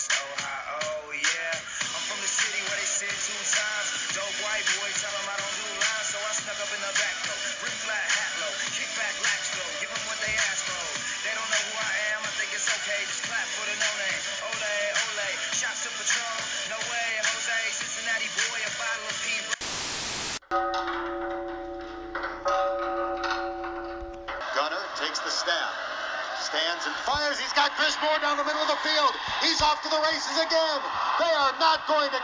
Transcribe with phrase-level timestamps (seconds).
[0.00, 0.59] That's Ohio,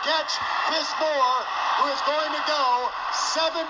[0.06, 0.38] catch
[0.70, 1.42] Chris Moore,
[1.83, 2.65] who is going to go
[3.34, 3.66] 78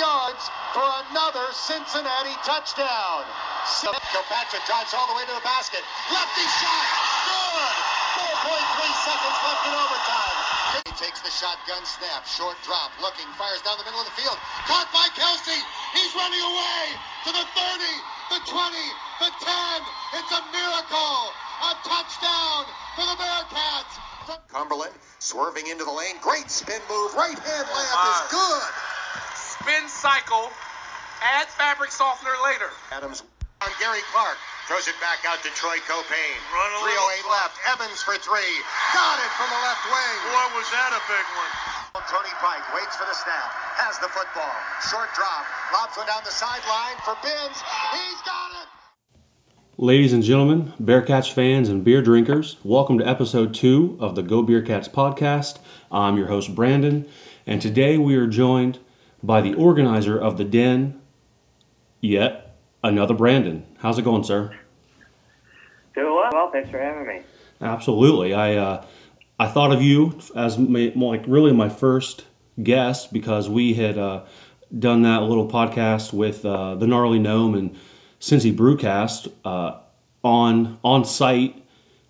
[0.00, 3.28] yards for another Cincinnati touchdown.
[3.84, 5.84] Kilpatrick drives all the way to the basket.
[6.08, 6.86] Lefty shot.
[7.28, 7.76] Good.
[8.48, 10.38] 4.3 seconds left in overtime.
[10.80, 12.24] He takes the shotgun snap.
[12.24, 12.88] Short drop.
[13.04, 13.28] Looking.
[13.36, 14.40] Fires down the middle of the field.
[14.64, 15.60] Caught by Kelce.
[15.92, 16.84] He's running away
[17.28, 17.84] to the 30,
[18.32, 18.80] the 20,
[19.20, 20.24] the 10.
[20.24, 21.20] It's a miracle.
[21.68, 22.64] A touchdown
[22.96, 23.92] for the Bearcats.
[24.48, 26.14] Cumberland swerving into the lane.
[26.22, 27.10] Great spin move.
[27.18, 28.72] Right hand oh layup is good.
[29.34, 30.54] spin cycle,
[31.18, 32.70] add fabric softener later.
[32.94, 33.26] Adams
[33.58, 34.38] on Gary Clark.
[34.70, 36.38] Throws it back out to Troy Caupain.
[36.50, 37.54] Run a little 308 left.
[37.70, 38.54] Evans for three.
[38.90, 40.16] Got it from the left wing.
[40.26, 41.52] Boy, was that a big one.
[42.10, 43.50] Tony Pike waits for the snap.
[43.78, 44.54] Has the football.
[44.90, 45.46] Short drop.
[45.70, 47.58] Lobs one down the sideline for Binns.
[47.94, 48.45] He's got it.
[49.78, 54.42] Ladies and gentlemen, Bearcats fans and beer drinkers, welcome to episode two of the Go
[54.42, 55.58] Bearcats podcast.
[55.92, 57.06] I'm your host, Brandon,
[57.46, 58.78] and today we are joined
[59.22, 60.98] by the organizer of the Den,
[62.00, 63.66] yet another Brandon.
[63.76, 64.56] How's it going, sir?
[65.94, 66.30] Doing well.
[66.32, 67.20] Well, thanks for having me.
[67.60, 68.32] Absolutely.
[68.32, 68.84] I uh,
[69.38, 72.24] I thought of you as my, like really my first
[72.62, 74.24] guest because we had uh,
[74.78, 77.78] done that little podcast with uh, the Gnarly Gnome and
[78.20, 79.78] Cincy Brewcast uh,
[80.24, 81.62] on on site.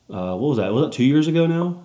[0.09, 0.73] Uh, what was that?
[0.73, 1.85] Was that two years ago now?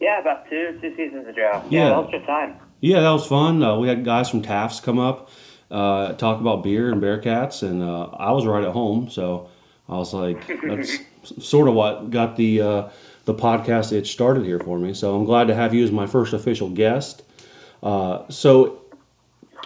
[0.00, 1.62] Yeah, about two two seasons ago.
[1.70, 1.84] Yeah.
[1.84, 2.56] Yeah, that was good time.
[2.80, 3.62] Yeah, that was fun.
[3.62, 5.30] Uh, we had guys from Taft's come up,
[5.70, 9.48] uh, talk about beer and Bearcats, and uh, I was right at home, so
[9.88, 10.98] I was like, that's
[11.40, 12.88] sort of what got the uh,
[13.24, 14.94] the podcast itch started here for me.
[14.94, 17.22] So I'm glad to have you as my first official guest.
[17.82, 18.82] Uh, so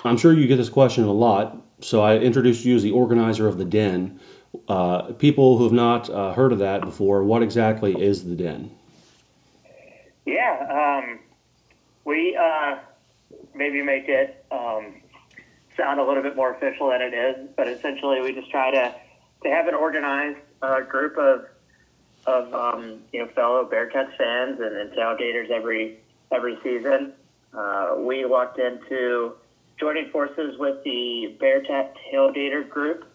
[0.04, 1.56] I'm sure you get this question a lot.
[1.80, 4.20] So I introduced you as the organizer of the Den.
[4.68, 8.70] Uh, people who have not uh, heard of that before, what exactly is the Den?
[10.26, 11.18] Yeah, um,
[12.04, 12.78] we uh,
[13.54, 14.94] maybe make it um,
[15.76, 18.94] sound a little bit more official than it is, but essentially we just try to
[19.42, 21.46] to have an organized uh, group of
[22.26, 25.98] of um, you know fellow Bearcats fans and, and tailgaters every
[26.30, 27.12] every season.
[27.54, 29.34] Uh, we walked into
[29.80, 33.06] joining forces with the Bearcat Tailgater Group,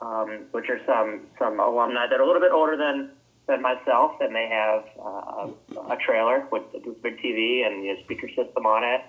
[0.00, 3.10] um, which are some some alumni that are a little bit older than
[3.46, 5.48] than myself, and they have uh,
[5.92, 9.02] a trailer with a big TV and a speaker system on it,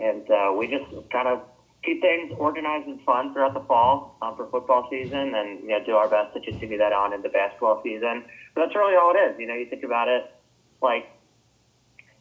[0.00, 1.42] and uh, we just kind of
[1.82, 5.84] keep things organized and fun throughout the fall um, for football season, and you know
[5.84, 8.24] do our best to continue that on into basketball season.
[8.54, 9.38] But that's really all it is.
[9.38, 10.32] You know, you think about it
[10.80, 11.10] like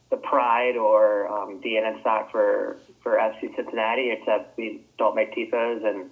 [0.10, 5.86] the Pride or um, Die Innenstadt for for FC Cincinnati, except we don't make tifos
[5.86, 6.10] and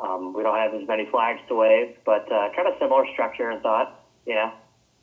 [0.00, 3.50] um, we don't have as many flags to wave, but uh, kind of similar structure
[3.50, 3.96] and thought.
[4.26, 4.52] Know.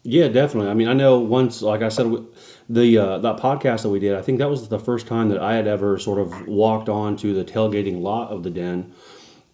[0.03, 0.69] Yeah, definitely.
[0.69, 2.25] I mean, I know once, like I said,
[2.69, 5.40] the uh, that podcast that we did, I think that was the first time that
[5.40, 8.94] I had ever sort of walked onto the tailgating lot of the den,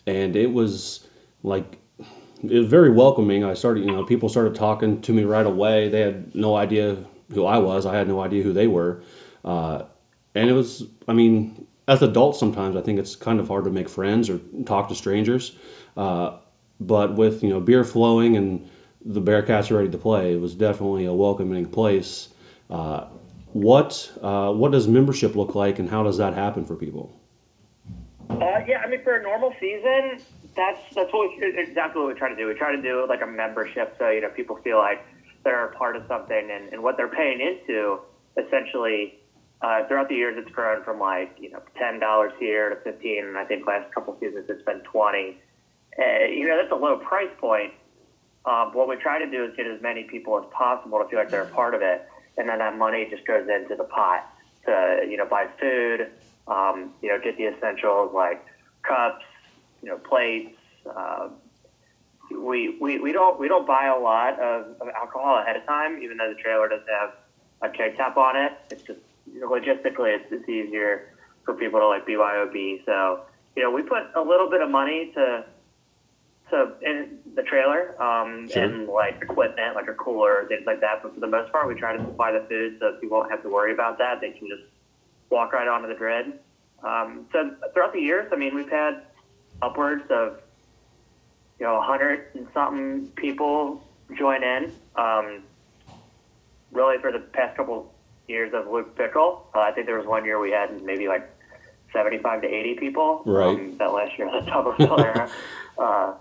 [0.06, 1.08] and it was
[1.42, 1.80] like
[2.44, 3.44] it was very welcoming.
[3.44, 5.90] I started, you know, people started talking to me right away.
[5.90, 6.98] They had no idea
[7.32, 7.86] who I was.
[7.86, 9.02] I had no idea who they were,
[9.44, 9.84] uh,
[10.36, 10.84] and it was.
[11.08, 14.40] I mean, as adults, sometimes I think it's kind of hard to make friends or
[14.66, 15.58] talk to strangers,
[15.98, 16.38] uh,
[16.80, 18.70] but with you know beer flowing and
[19.06, 20.34] the Bearcats ready to play.
[20.34, 22.30] It was definitely a welcoming place.
[22.70, 23.06] Uh,
[23.52, 27.20] what uh, what does membership look like, and how does that happen for people?
[28.30, 30.20] Uh, yeah, I mean, for a normal season,
[30.56, 32.48] that's that's what we, exactly what we try to do.
[32.48, 35.06] We try to do like a membership, so you know people feel like
[35.44, 38.00] they're a part of something, and, and what they're paying into,
[38.38, 39.20] essentially,
[39.62, 43.26] uh, throughout the years, it's grown from like you know ten dollars here to fifteen,
[43.26, 45.38] and I think last couple seasons it's been twenty.
[45.98, 47.74] Uh, you know, that's a low price point.
[48.46, 51.20] Um, what we try to do is get as many people as possible to feel
[51.20, 52.06] like they're a part of it,
[52.38, 54.30] and then that money just goes into the pot
[54.66, 56.10] to you know buy food,
[56.48, 58.46] um, you know get the essentials like
[58.82, 59.26] cups,
[59.82, 60.58] you know plates.
[60.86, 61.30] Uh,
[62.32, 66.02] we, we we don't we don't buy a lot of, of alcohol ahead of time,
[66.02, 67.14] even though the trailer does have
[67.62, 68.54] a keg tap on it.
[68.72, 69.00] It's just
[69.42, 71.14] logistically it's, it's easier
[71.46, 72.86] for people to like BYOB.
[72.86, 73.22] So
[73.56, 75.46] you know we put a little bit of money to
[76.50, 78.64] so in the trailer um, Sure.
[78.64, 81.02] and like equipment, like a cooler, things like that.
[81.02, 83.42] But for the most part, we try to supply the food so people won't have
[83.44, 84.22] to worry about that.
[84.22, 84.64] They can just
[85.30, 86.34] walk right onto the grid.
[86.84, 89.04] Um, so throughout the years, I mean, we've had
[89.62, 90.42] upwards of
[91.60, 93.82] you know, 100 and something people
[94.18, 94.72] join in.
[94.96, 95.44] Um,
[96.72, 97.93] really, for the past couple
[98.28, 101.30] years of Luke Fickell, uh, I think there was one year we had maybe like
[101.92, 103.22] 75 to 80 people.
[103.26, 103.48] Right.
[103.60, 105.30] Um, that last year, the Tuberville era.
[105.78, 106.14] uh,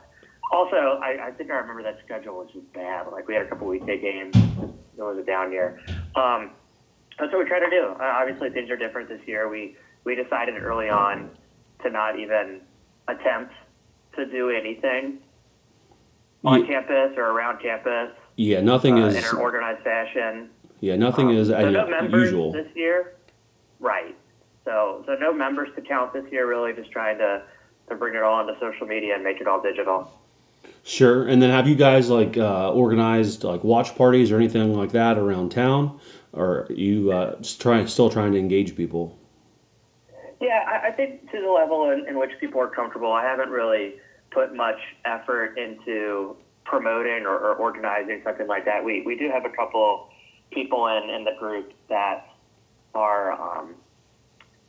[0.53, 3.07] also, I, I think I remember that schedule was just bad.
[3.11, 4.35] Like we had a couple weekday games.
[4.37, 5.81] It was a down year.
[6.15, 6.51] Um,
[7.19, 7.95] that's what we try to do.
[7.99, 9.49] Uh, obviously, things are different this year.
[9.49, 11.31] We we decided early on
[11.83, 12.61] to not even
[13.09, 13.55] attempt
[14.17, 15.19] to do anything
[16.45, 19.17] on Ye- campus or around campus Yeah, nothing uh, is.
[19.17, 20.51] in an organized fashion.
[20.82, 22.50] Yeah, nothing Um, is so no as members usual.
[22.50, 23.12] this year.
[23.79, 24.17] Right.
[24.64, 26.46] So so no members to count this year.
[26.46, 27.43] Really, just trying to
[27.88, 30.11] to bring it all onto social media and make it all digital.
[30.82, 31.29] Sure.
[31.29, 35.19] And then have you guys like uh, organized like watch parties or anything like that
[35.19, 36.00] around town,
[36.32, 39.17] or are you uh, just trying still trying to engage people?
[40.40, 43.50] Yeah, I, I think to the level in, in which people are comfortable, I haven't
[43.50, 43.94] really
[44.32, 46.34] put much effort into
[46.64, 48.84] promoting or, or organizing something like that.
[48.84, 50.08] We we do have a couple
[50.55, 52.29] people in, in the group that
[52.95, 53.75] are um,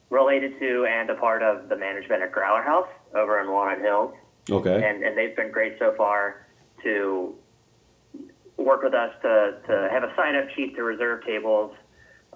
[0.09, 4.13] related to and a part of the management at Growler House over in Walnut Hills.
[4.49, 4.75] Okay.
[4.75, 6.47] and, and they've been great so far
[6.83, 7.33] to
[8.57, 11.73] work with us to, to have a sign up sheet to reserve tables,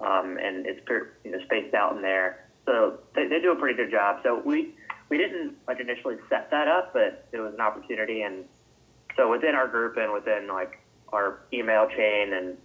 [0.02, 0.80] um, and it's
[1.24, 2.48] you know spaced out in there.
[2.66, 4.22] So they, they do a pretty good job.
[4.24, 4.76] So we
[5.10, 8.46] we didn't like initially set that up, but it was an opportunity, and
[9.16, 10.80] so within our group and within like
[11.14, 12.58] our email chain and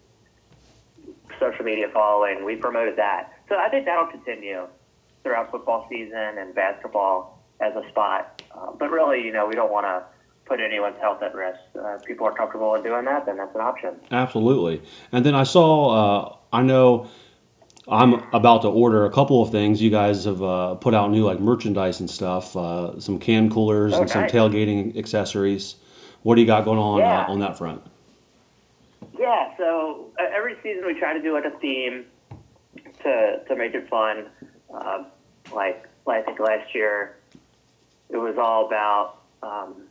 [1.42, 3.32] social media following, we promoted that.
[3.48, 4.66] So I think that'll continue
[5.22, 8.42] throughout football season and basketball as a spot.
[8.54, 10.04] Uh, but really, you know, we don't want to
[10.44, 11.58] put anyone's health at risk.
[11.76, 13.94] Uh, if people are comfortable in doing that, then that's an option.
[14.10, 14.82] Absolutely.
[15.12, 17.08] And then I saw, uh, I know
[17.88, 19.80] I'm about to order a couple of things.
[19.82, 23.92] You guys have uh, put out new like merchandise and stuff, uh, some can coolers
[23.94, 25.76] Oh, and some tailgating accessories.
[26.22, 27.22] What do you got going on Yeah.
[27.26, 27.82] uh, on that front?
[29.22, 32.06] Yeah, so uh, every season we try to do like a theme
[33.04, 34.26] to to make it fun.
[34.74, 35.04] Uh,
[35.54, 37.18] like I think last year
[38.10, 39.82] it was all about um,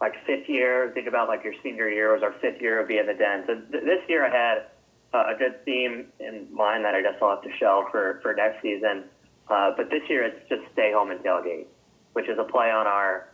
[0.00, 0.90] like fifth year.
[0.94, 3.44] Think about like your senior year was our fifth year of being the den.
[3.46, 4.66] So th- this year I had
[5.14, 8.34] uh, a good theme in mind that I guess I'll have to shelve for for
[8.34, 9.04] next season.
[9.48, 11.66] Uh, but this year it's just stay home and tailgate,
[12.14, 13.28] which is a play on our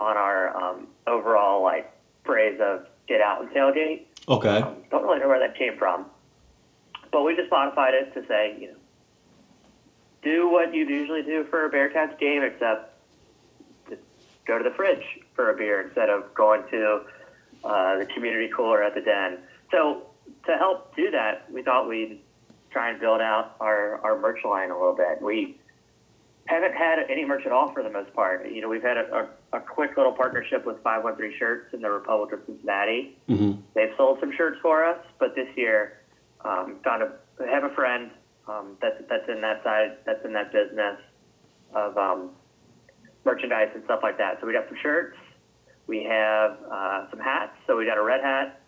[0.00, 1.88] on our um, overall like
[2.24, 4.05] phrase of get out and tailgate.
[4.28, 4.58] Okay.
[4.58, 6.06] Um, don't really know where that came from,
[7.12, 8.76] but we just modified it to say, you know,
[10.22, 12.96] do what you'd usually do for a Bearcats game, except
[14.46, 17.02] go to the fridge for a beer instead of going to
[17.64, 19.38] uh, the community cooler at the den.
[19.70, 20.06] So
[20.46, 22.20] to help do that, we thought we'd
[22.70, 25.20] try and build out our, our merch line a little bit.
[25.20, 25.58] We
[26.46, 28.50] haven't had any merch at all for the most part.
[28.50, 31.90] You know, we've had a, a, a quick little partnership with 513 Shirts in the
[31.90, 36.00] Republic of Cincinnati hmm they've sold some shirts for us, but this year,
[36.44, 37.12] um, found a
[37.50, 38.10] have a friend
[38.48, 40.98] um, that's that's in that side, that's in that business
[41.74, 42.30] of um,
[43.24, 44.38] merchandise and stuff like that.
[44.40, 45.16] So we got some shirts,
[45.86, 47.52] we have uh, some hats.
[47.66, 48.60] So we got a red hat,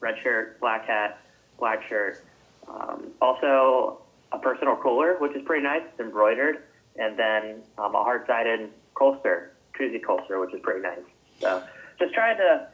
[0.00, 1.20] red shirt, black hat,
[1.58, 2.24] black shirt.
[2.68, 6.64] Um, also a personal cooler, which is pretty nice, it's embroidered,
[6.96, 9.51] and then um, a hard-sided holster,
[9.82, 10.98] koozie holster, which is pretty nice.
[11.40, 11.62] So
[11.98, 12.66] just trying to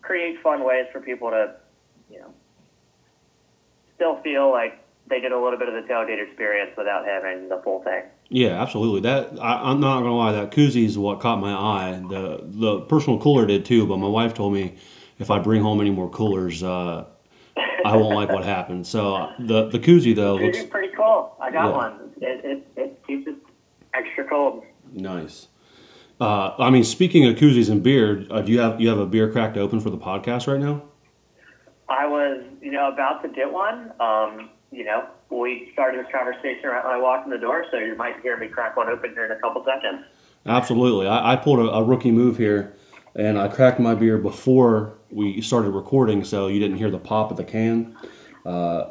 [0.00, 1.52] create fun ways for people to,
[2.10, 2.32] you know,
[3.96, 4.78] still feel like
[5.08, 8.02] they get a little bit of the tailgate experience without having the full thing.
[8.28, 9.00] Yeah, absolutely.
[9.00, 10.32] That I, I'm not gonna lie.
[10.32, 12.02] That koozie is what caught my eye.
[12.08, 14.74] The the personal cooler did too, but my wife told me
[15.18, 17.04] if I bring home any more coolers, uh,
[17.84, 18.88] I won't like what happens.
[18.88, 21.34] So uh, the the koozie though looks pretty cool.
[21.40, 21.76] I got Yeah.
[21.76, 22.10] one.
[22.20, 23.36] It, it, it keeps it
[23.92, 24.64] extra cold.
[24.92, 25.48] nice.
[26.22, 29.06] Uh, I mean, speaking of koozies and beer, uh, do you have you have a
[29.06, 30.80] beer cracked open for the podcast right now?
[31.88, 33.92] I was, you know, about to get one.
[33.98, 37.78] Um, you know, we started this conversation right when I walked in the door, so
[37.78, 40.04] you might hear me crack one open here in a couple seconds.
[40.46, 41.08] Absolutely.
[41.08, 42.76] I, I pulled a, a rookie move here,
[43.16, 47.32] and I cracked my beer before we started recording, so you didn't hear the pop
[47.32, 47.96] of the can.
[48.46, 48.90] Uh,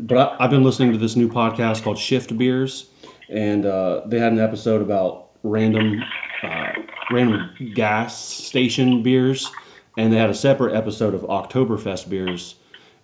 [0.00, 2.90] but I, I've been listening to this new podcast called Shift Beers,
[3.30, 6.02] and uh, they had an episode about random,
[6.42, 6.72] uh,
[7.10, 9.50] random gas station beers,
[9.96, 12.56] and they had a separate episode of Oktoberfest beers.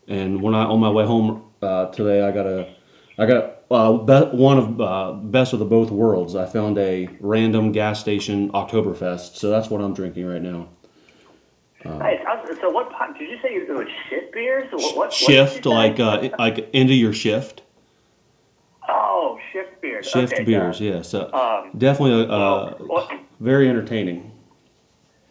[0.07, 2.75] And when I on my way home uh, today, I got a,
[3.19, 6.37] I got uh, be, one of uh, best of the both worlds.
[6.37, 10.69] I found a random gas station Oktoberfest, so that's what I'm drinking right now.
[11.85, 12.21] nice.
[12.61, 12.91] So what?
[12.91, 14.69] pot- Did you say it was shit beers?
[14.73, 15.71] What, what, what shift say?
[15.71, 17.63] like uh, like into your shift.
[18.89, 20.07] Oh, shift beers.
[20.07, 21.03] Shift okay, beers, yeah.
[21.03, 24.31] So Um, definitely uh, well, what, very entertaining.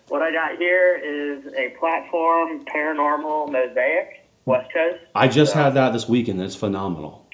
[0.10, 5.00] what I got here is a platform paranormal mosaic West Coast.
[5.15, 6.39] I just So- had that this weekend.
[6.39, 7.25] It's phenomenal.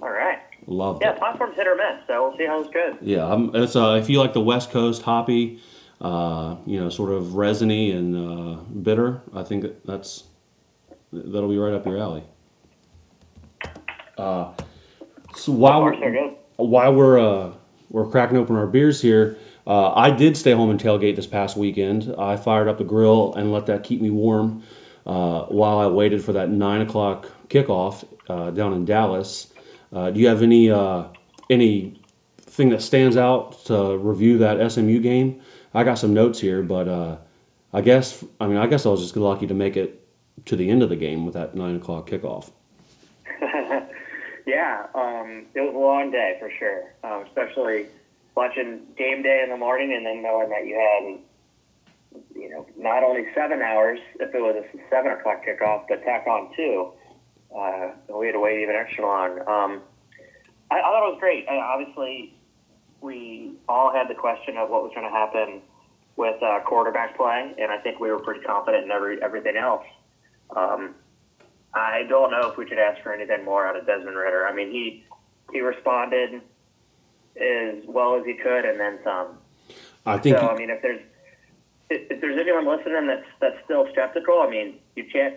[0.00, 0.38] All right.
[0.68, 1.14] Love Yeah, it.
[1.14, 2.94] Yeah, platform's hit or miss, so we'll see how this goes.
[3.00, 5.58] Yeah, um, it's uh, if you like the West Coast hoppy,
[6.00, 10.22] uh, you know, sort of resiny and uh, bitter, I think that's
[11.12, 12.22] that'll be right up your alley.
[14.16, 14.52] Uh,
[15.34, 15.96] so while we're,
[16.56, 17.52] while we're uh,
[17.90, 19.36] we're cracking open our beers here,
[19.66, 22.14] uh, I did stay home and tailgate this past weekend.
[22.18, 24.62] I fired up the grill and let that keep me warm
[25.06, 29.52] uh, while I waited for that nine o'clock kickoff uh, down in Dallas.
[29.92, 31.04] Uh, do you have any uh,
[31.50, 35.40] anything that stands out to review that SMU game?
[35.74, 37.16] I got some notes here, but uh,
[37.72, 40.06] I guess I mean I guess I was just lucky to make it
[40.46, 42.50] to the end of the game with that nine o'clock kickoff.
[44.46, 47.86] yeah, um, it was a long day for sure, um, especially
[48.34, 53.02] watching game day in the morning and then knowing that you had, you know, not
[53.02, 56.92] only seven hours if it was a seven o'clock kickoff, but tack on two.
[57.54, 59.38] Uh, we had to wait even extra long.
[59.40, 59.82] Um,
[60.70, 61.46] I, I thought it was great.
[61.46, 62.34] Uh, obviously,
[63.02, 65.60] we all had the question of what was going to happen
[66.16, 69.84] with uh, quarterback play, and I think we were pretty confident in every everything else.
[70.54, 70.94] Um,
[71.74, 74.46] I don't know if we could ask for anything more out of Desmond Ridder.
[74.46, 75.04] I mean, he
[75.52, 76.40] he responded
[77.36, 79.38] as well as he could, and then some.
[80.04, 81.00] I think So I mean, if there's
[81.90, 85.36] if, if there's anyone listening that's that's still skeptical, I mean, you can't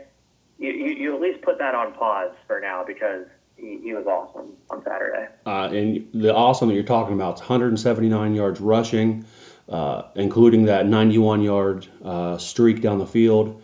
[0.58, 3.26] you, you, you at least put that on pause for now because
[3.58, 5.28] he, he was awesome on Saturday.
[5.46, 9.26] Uh, and the awesome that you're talking about is 179 yards rushing,
[9.70, 13.62] uh, including that 91 yard uh, streak down the field,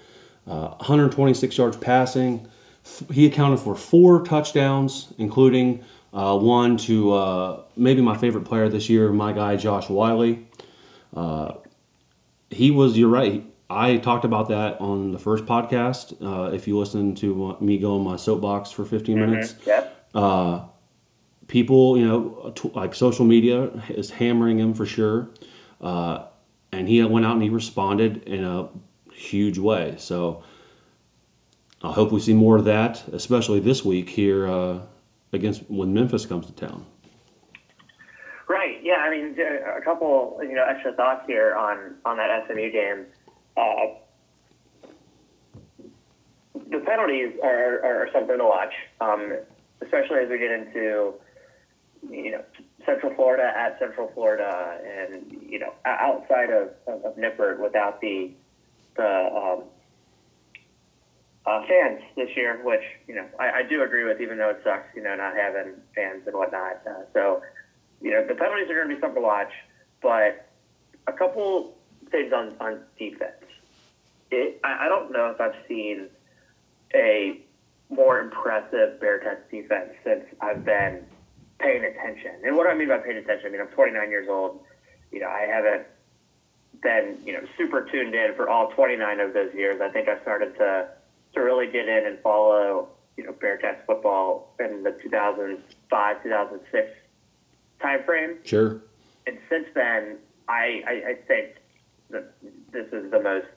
[0.48, 2.48] uh, 126 yards passing.
[3.12, 5.84] He accounted for four touchdowns, including
[6.14, 10.38] uh, one to uh, maybe my favorite player this year, my guy Josh Whyle.
[11.16, 11.54] Uh,
[12.50, 13.46] he was, you're right.
[13.70, 16.16] I talked about that on the first podcast.
[16.22, 20.10] Uh, if you listen to me go on my soapbox for 15 minutes, Yep.
[20.14, 20.66] uh,
[21.48, 25.30] people, you know, t- like social media is hammering him for sure.
[25.80, 26.26] Uh,
[26.74, 28.68] and he went out and he responded in a
[29.14, 29.96] huge way.
[29.98, 30.44] So
[31.82, 34.80] I hope we see more of that, especially this week here uh,
[35.34, 36.86] against when Memphis comes to town.
[38.48, 38.80] Right.
[38.84, 38.96] Yeah.
[38.96, 43.06] I mean, a couple you know extra thoughts here on on that SMU game.
[43.58, 43.96] Uh,
[46.72, 49.38] the penalties are, are something to watch, um,
[49.82, 51.14] especially as we get into
[52.10, 52.44] you know
[52.86, 58.32] Central Florida at Central Florida, and you know outside of, of, of Nippert without the
[58.96, 59.64] the um,
[61.46, 64.62] uh, fans this year, which you know I, I do agree with, even though it
[64.64, 66.82] sucks, you know, not having fans and whatnot.
[66.86, 67.42] Uh, so
[68.02, 69.52] you know the penalties are going to be something to watch,
[70.02, 70.48] but
[71.08, 71.76] a couple
[72.12, 73.34] things on on defense.
[74.30, 76.08] It, I, I don't know if I've seen
[76.94, 77.42] a
[77.90, 81.04] more impressive Bearcats defense since I've been
[81.60, 82.32] paying attention.
[82.44, 83.48] And what do I mean by paying attention?
[83.48, 84.64] I mean I'm 29 years old.
[85.12, 85.88] You know, I haven't
[86.84, 89.82] been you know super tuned in for all 29 of those years.
[89.82, 90.90] I think I started to
[91.34, 96.90] to really get in and follow you know Bearcats football in the 2005 2006
[97.82, 98.38] time frame.
[98.44, 98.82] Sure.
[99.28, 101.56] And since then, I I, I think
[102.10, 102.34] that
[102.72, 103.48] this is the most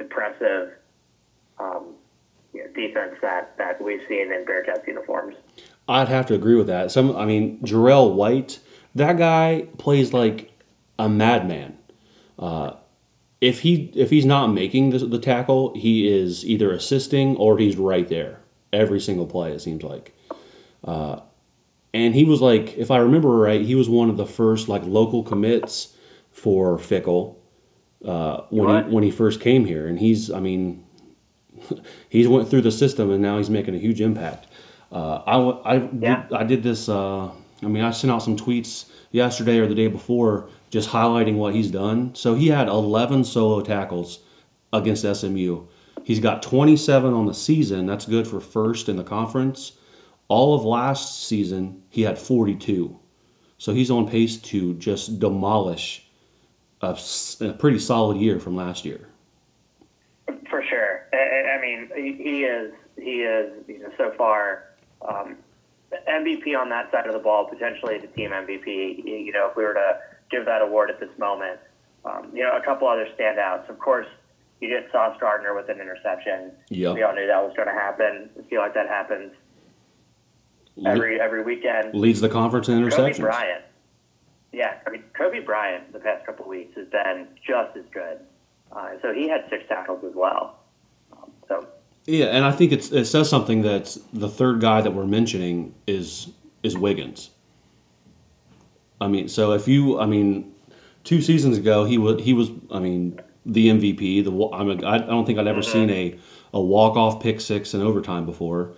[0.00, 0.72] impressive
[1.58, 1.94] um,
[2.52, 5.36] you know, defense that that we've seen in Bearcats uniforms.
[5.88, 6.90] I'd have to agree with that.
[6.90, 8.58] Some, I mean, Jarell White,
[8.96, 10.50] that guy plays like
[10.98, 11.78] a madman.
[12.38, 12.72] Uh,
[13.40, 17.76] if he if he's not making the, the tackle, he is either assisting or he's
[17.76, 18.40] right there
[18.72, 19.52] every single play.
[19.52, 20.14] It seems like.
[20.84, 21.20] Uh,
[21.94, 24.82] and he was like, if I remember right, he was one of the first like
[24.84, 25.96] local commits
[26.30, 27.36] for Fickell
[28.04, 28.86] uh, when What?
[28.86, 30.84] he when he first came here, and he's, I mean,
[32.08, 34.48] he's went through the system and now he's making a huge impact.
[34.92, 35.22] Uh,
[35.64, 36.26] I did, Yeah.
[36.32, 36.88] I did this.
[36.88, 37.30] Uh,
[37.62, 41.54] I mean, I sent out some tweets yesterday or the day before, just highlighting what
[41.54, 42.14] he's done.
[42.14, 44.20] So he had 11 solo tackles
[44.72, 45.66] against SMU.
[46.04, 47.86] He's got 27 on the season.
[47.86, 49.72] That's good for first in the conference.
[50.28, 52.98] All of last season, he had 42.
[53.58, 56.06] So he's on pace to just demolish
[56.82, 56.94] a
[57.58, 59.08] pretty solid year from last year.
[60.50, 61.08] For sure.
[61.12, 64.64] I- I, mean, he, he is he is you know, so far
[65.06, 65.36] um,
[66.08, 69.04] MVP on that side of the ball, potentially the team MVP.
[69.04, 69.98] You know, if we were to
[70.30, 71.58] give that award at this moment,
[72.04, 73.68] um, you know, a couple other standouts.
[73.68, 74.06] Of course,
[74.60, 76.52] you get Sauce Gardner with an interception.
[76.70, 76.94] Yep.
[76.94, 78.30] We all knew that was going to happen.
[78.38, 79.32] I feel like that happens
[80.76, 81.94] Le- every every weekend.
[81.94, 83.20] leads the conference in Coby interceptions.
[83.20, 83.64] Bryant.
[84.52, 88.20] Yeah, I mean Coby Bryant the past couple of weeks has been just as good.
[88.72, 90.58] Uh, so he had six tackles as well.
[91.12, 91.66] Um, so
[92.06, 95.74] Yeah, and I think it's, it says something that the third guy that we're mentioning
[95.86, 96.28] is
[96.62, 97.30] is Wiggins.
[99.00, 100.52] I mean, so if you, I mean,
[101.04, 104.24] two seasons ago he was he was, I mean, the MVP.
[104.24, 106.18] The I mean, I don't think I'd ever seen a
[106.54, 108.74] a walk off pick six in overtime before.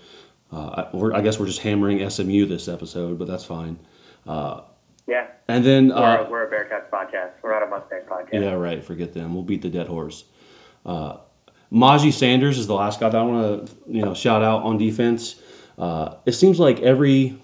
[0.52, 3.78] Uh, I, we're, I guess we're just hammering SMU this episode, but that's fine.
[4.26, 7.32] yeah, And then we're, uh, a, we're a Bearcats podcast.
[7.42, 8.32] We're not a Mustang podcast.
[8.32, 8.82] Yeah, right.
[8.82, 9.34] Forget them.
[9.34, 10.24] We'll beat the dead horse.
[10.86, 11.18] Uh,
[11.72, 14.78] Myjai Sanders is the last guy that I want to you know shout out on
[14.78, 15.40] defense.
[15.76, 17.38] Uh, it seems like every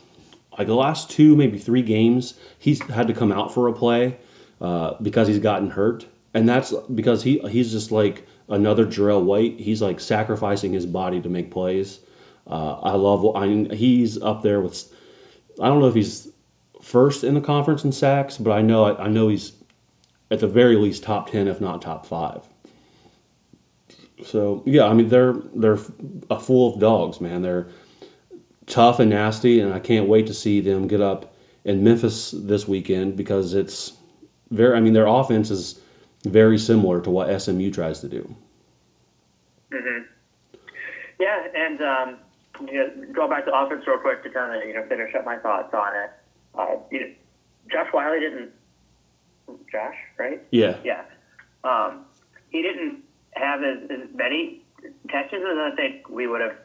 [0.58, 4.16] like the last two maybe three games he's had to come out for a play
[4.61, 9.58] uh, because he's gotten hurt, and that's because he he's just like another Jarell White.
[9.58, 12.00] He's like sacrificing his body to make plays.
[12.46, 13.37] Uh, I love.
[13.37, 14.92] I mean, he's up there with.
[15.61, 16.28] I don't know if he's
[16.82, 19.52] first in the conference in sacks, but I know I know he's
[20.30, 22.42] at the very least top 10 if not top 5
[24.25, 25.78] so yeah i mean they're they're
[26.30, 27.68] a full of dogs man they're
[28.66, 32.66] tough and nasty and i can't wait to see them get up in memphis this
[32.68, 33.94] weekend because it's
[34.50, 35.80] very i mean their offense is
[36.25, 38.35] very similar to what smu tries to do
[39.75, 40.02] Mm-hmm.
[41.18, 42.16] Yeah, and um,
[42.68, 45.25] you know, go back to offense real quick to kind of you know finish up
[45.25, 46.11] my thoughts on it.
[46.54, 47.12] Uh, you know,
[47.71, 48.52] Josh Whyle didn't.
[49.71, 50.42] Josh, right?
[50.52, 51.04] yeah Yeah.
[51.64, 52.06] Um,
[52.49, 53.02] he didn't
[53.33, 54.62] have as, as many
[55.09, 56.56] catches as I think we would have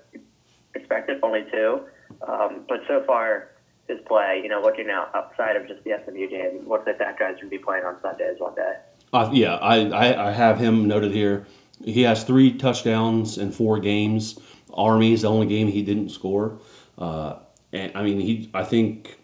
[0.76, 1.82] expected, only two.
[2.28, 3.50] Um, but so far,
[3.88, 7.18] his play, you know, looking out outside of just the SMU game, looks like that
[7.18, 8.76] guy's going to be playing on Sundays one day.
[9.12, 11.48] Uh, yeah, I, I, I have him noted here.
[11.84, 14.40] He has three touchdowns in four games.
[14.74, 16.60] Army's the only game he didn't score.
[16.98, 17.40] Uh,
[17.74, 19.18] and I mean, he I think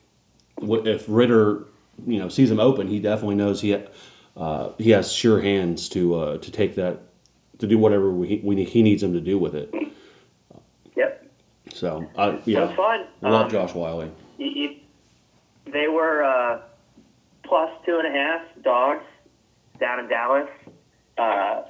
[0.61, 1.65] if Ridder,
[2.07, 3.77] you know, sees him open, he definitely knows he
[4.37, 7.01] uh, he has sure hands to uh, to take that
[7.59, 9.73] to do whatever we, we he needs him to do with it.
[11.75, 13.05] So I yeah, was fun.
[13.21, 14.09] love Um, Josh Whyle.
[14.37, 14.75] you- you-
[15.65, 16.61] they were uh,
[17.43, 19.03] plus two and a half dogs
[19.79, 20.49] down in Dallas.
[21.17, 21.63] Uh,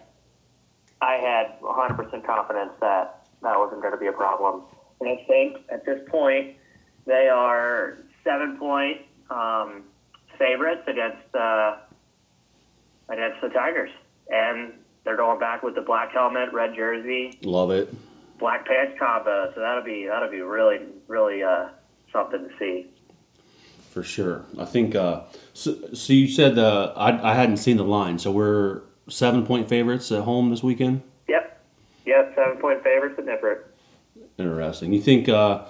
[1.01, 4.61] I had 100% confidence that that wasn't going to be a problem.
[5.01, 6.55] And I think at this point,
[7.05, 9.83] they are seven point um,
[10.37, 11.77] favorites against uh,
[13.09, 13.91] against the Tigers.
[14.31, 17.93] And they're going back with the black helmet, red jersey, Love it.
[18.39, 19.51] Black pants combo.
[19.53, 21.69] So that'll be that'll be really really uh,
[22.11, 22.87] something to see.
[23.91, 24.43] For sure.
[24.59, 25.21] I think uh,
[25.53, 25.75] so.
[25.93, 30.11] So you said uh, I I hadn't seen the line, so we're seven point favorites
[30.11, 31.01] at home this weekend.
[31.27, 31.63] Yep.
[32.05, 32.33] Yep.
[32.35, 33.65] Seven point favorites at Nippert.
[34.37, 34.93] Interesting.
[34.93, 35.29] You think?
[35.29, 35.63] Uh,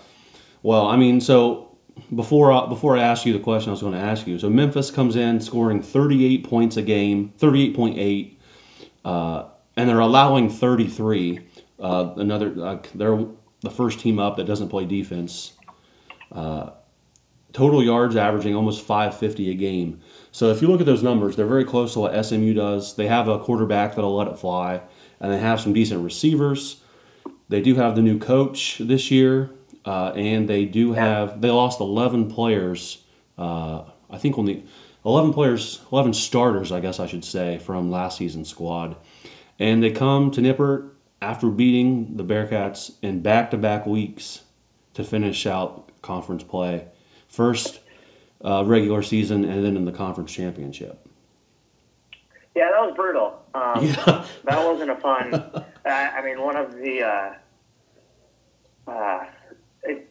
[0.63, 1.77] well, I mean, so
[2.15, 4.39] before uh, before I ask you the question, I was going to ask you.
[4.39, 8.35] So Memphis comes in scoring 38 points a game, 38.8,
[9.05, 11.39] uh, and they're allowing 33.
[11.79, 13.25] Uh, another, uh, they're
[13.61, 15.53] the first team up that doesn't play defense.
[16.31, 16.71] Uh,
[17.55, 20.01] total yards averaging almost 550 a game.
[20.31, 22.95] So if you look at those numbers, they're very close to what SMU does.
[22.95, 24.81] They have a quarterback that'll let it fly,
[25.19, 26.81] and they have some decent receivers.
[27.47, 29.51] They do have the new coach this year,
[29.85, 33.03] uh, and they do have they lost 11 players.
[33.37, 34.65] Uh, I think only
[35.05, 38.97] 11 players, 11 starters, I guess I should say, from last season's squad,
[39.59, 40.89] and they come to Nippert
[41.21, 44.41] after beating the Bearcats in back-to-back weeks
[44.93, 46.85] to finish out conference play,
[47.27, 47.79] first
[48.43, 51.05] uh, regular season, and then in the conference championship.
[52.55, 53.41] Yeah, that was brutal.
[53.53, 54.25] Um, Yeah.
[54.45, 55.33] That wasn't a fun.
[55.85, 57.01] I, I mean, one of the.
[57.01, 59.25] Uh, uh,
[59.83, 60.07] it,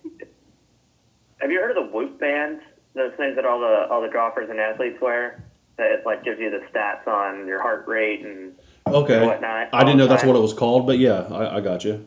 [1.39, 2.61] have you heard of the Whoop band?
[2.95, 5.45] Those things that all the all the golfers and athletes wear.
[5.77, 8.55] That it like gives you the stats on your heart rate and
[8.87, 9.27] Okay.
[9.27, 9.69] whatnot.
[9.73, 12.07] I didn't know that's what it was called, but yeah, I, I got you.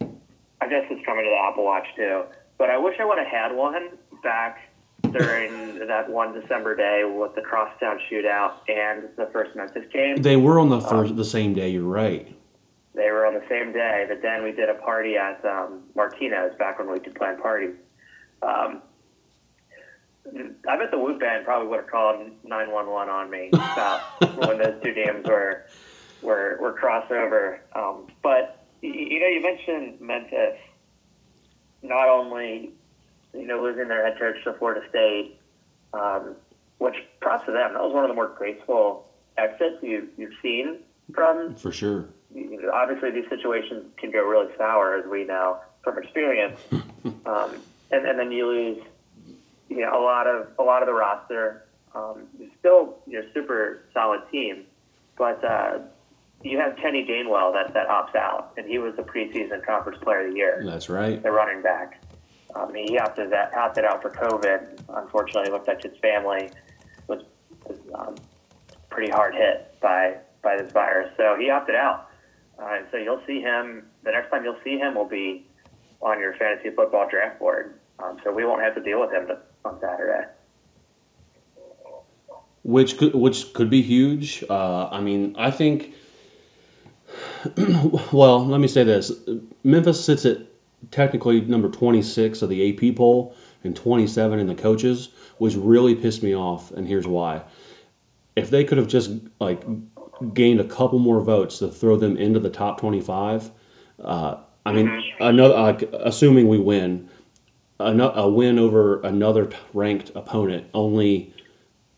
[0.00, 2.24] I guess it's coming to the Apple Watch too.
[2.58, 3.90] But I wish I would have had one
[4.22, 4.70] back
[5.12, 10.16] during that one December day with the crosstown shootout and the first Memphis game.
[10.16, 11.70] They were on the first, the same day.
[11.70, 12.34] You're right.
[12.94, 16.56] They were on the same day, but then we did a party at um, Martino's
[16.58, 17.74] back when we could plan parties.
[18.40, 18.82] Um,
[20.68, 24.00] I bet the Whoop Band probably would have called 911 on me about
[24.46, 25.66] when those two games were
[26.24, 27.58] were, were crossover.
[27.76, 30.58] Um, but you know, you mentioned Memphis.
[31.82, 32.72] Not only
[33.34, 35.38] you know losing their head coach to Florida State,
[35.92, 36.34] um,
[36.78, 37.74] which props to them.
[37.74, 39.06] That was one of the more graceful
[39.36, 40.78] exits you you've seen
[41.12, 42.08] from For sure.
[42.72, 46.60] obviously these situations can go really sour, as we know from experience.
[47.26, 47.56] um,
[47.90, 48.82] and, and then you lose,
[49.68, 51.64] you know, a lot of a lot of the roster.
[51.94, 52.26] Um,
[52.58, 54.64] still, you know, super solid team,
[55.16, 55.78] but uh,
[56.44, 60.26] you have Kenny Gainwell that that opts out, and he was the preseason conference player
[60.26, 61.22] of the year, That's right.
[61.22, 62.00] the running back.
[62.54, 64.78] Um, he opted that opted out for COVID.
[64.88, 66.50] Unfortunately, it looked like his family
[67.08, 67.22] was,
[67.66, 68.14] was um,
[68.90, 72.10] pretty hard hit by by this virus, so he opted out.
[72.58, 73.86] Uh, and so you'll see him.
[74.04, 75.46] The next time you'll see him will be
[76.00, 77.80] on your fantasy football draft board.
[77.98, 79.28] Um, so we won't have to deal with him
[79.64, 80.26] on Saturday.
[82.62, 84.44] which could which could be huge.
[84.48, 85.94] Uh, I mean, I think.
[88.12, 89.12] well, let me say this:
[89.62, 90.38] Memphis sits at
[90.90, 96.22] technically number 26 of the AP poll and 27 in the coaches, which really pissed
[96.22, 96.70] me off.
[96.72, 97.42] And here's why:
[98.36, 99.62] if they could have just like
[100.32, 103.50] gained a couple more votes to throw them into the top 25,
[104.02, 107.08] uh, I mean, another like assuming we win,
[107.80, 111.34] a, a win over another ranked opponent only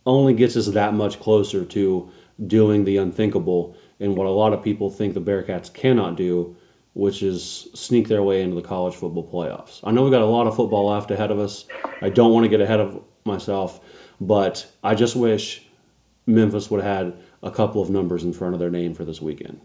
[0.04, 2.10] only gets us that much closer to
[2.46, 6.56] doing the unthinkable and what a lot of people think the Bearcats cannot do,
[6.94, 9.80] which is sneak their way into the college football playoffs.
[9.84, 11.66] I know we've got a lot of football left ahead of us.
[12.00, 13.80] I don't want to get ahead of myself,
[14.20, 15.66] but I just wish
[16.26, 19.20] Memphis would have had a couple of numbers in front of their name for this
[19.20, 19.60] weekend.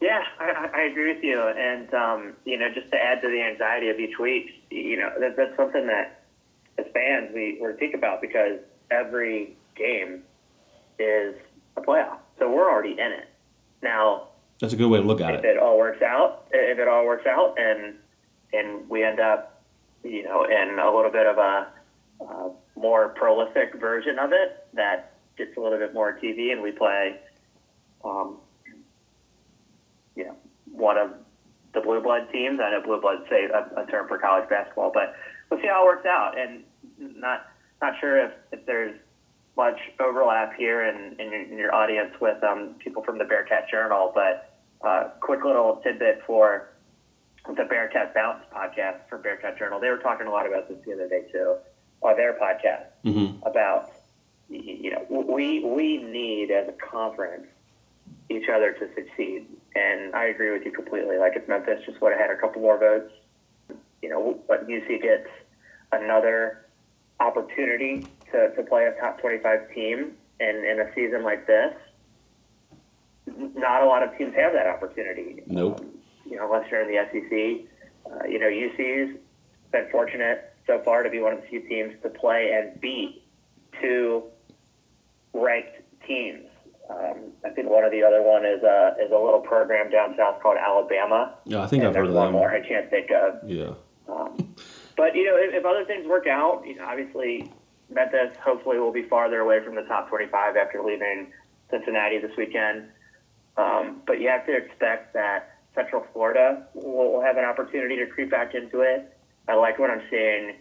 [0.00, 1.40] Yeah, I, I agree with you.
[1.40, 5.10] And, um, you know, just to add to the anxiety of each week, you know,
[5.20, 6.24] that, that's something that
[6.78, 8.58] as fans we, we think about because
[8.90, 10.22] every game
[10.98, 11.34] is
[11.76, 12.18] a playoff.
[12.38, 13.28] So we're already in it.
[13.82, 14.28] Now,
[14.60, 15.48] That's a good way to look at if it.
[15.48, 17.96] If it all works out, if it all works out, and
[18.52, 19.62] and we end up,
[20.02, 21.68] you know, in a little bit of a
[22.20, 26.72] uh, more prolific version of it that gets a little bit more TV, and we
[26.72, 27.16] play,
[28.04, 28.38] um,
[30.16, 30.36] you know,
[30.72, 31.12] one of
[31.72, 32.60] the blue blood teams.
[32.62, 35.14] I know blue blood say a, a term for college basketball, but
[35.50, 36.38] we'll see how it works out.
[36.38, 36.64] And
[36.98, 37.46] not
[37.80, 38.98] not sure if, if there's
[39.60, 43.68] much overlap here in, in, your, in your audience with um, people from the Bearcat
[43.70, 44.40] Journal, but
[44.80, 46.64] uh, quick little tidbit for
[47.46, 49.78] the Bearcat Bounce podcast for Bearcat Journal.
[49.78, 51.56] They were talking a lot about this the other day too,
[52.02, 53.84] on their podcast hmm about
[54.48, 57.46] you know we we need as a conference
[58.30, 59.44] each other to succeed,
[59.74, 61.18] and I agree with you completely.
[61.18, 63.10] Like if Memphis just would have had a couple more votes,
[64.02, 65.26] you know, but UC gets
[65.92, 66.56] another
[67.20, 71.74] opportunity to, to play a top 25 team in, in a season like this.
[73.26, 75.42] Not a lot of teams have that opportunity.
[75.46, 75.80] Nope.
[75.80, 75.90] Um,
[76.26, 77.66] you know, unless you're in the SEC.
[78.10, 79.16] Uh, you know, UC's
[79.72, 83.22] been fortunate so far to be one of the few teams to play and beat
[83.80, 84.24] two
[85.32, 86.46] ranked teams.
[86.88, 90.14] Um, I think one of the other one is a is a little program down
[90.16, 91.34] south called Alabama.
[91.44, 92.32] Yeah, I think I've heard of one them.
[92.32, 93.48] more I can't think of.
[93.48, 93.74] Yeah.
[94.08, 94.54] Um,
[94.96, 97.52] but you know, if, if other things work out, you know, obviously
[97.90, 101.32] Memphis hopefully will be farther away from the top 25 after leaving
[101.70, 102.88] Cincinnati this weekend.
[103.56, 108.30] Um, but you have to expect that Central Florida will, have an opportunity to creep
[108.30, 109.16] back into it.
[109.48, 110.56] I like what I'm seeing.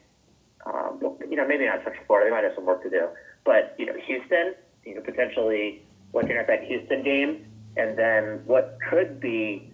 [0.66, 3.08] Um, you know, maybe not Central Florida; they might have some work to do.
[3.46, 7.46] But you know, Houston, you know, potentially looking at that Houston game,
[7.78, 9.72] and then what could be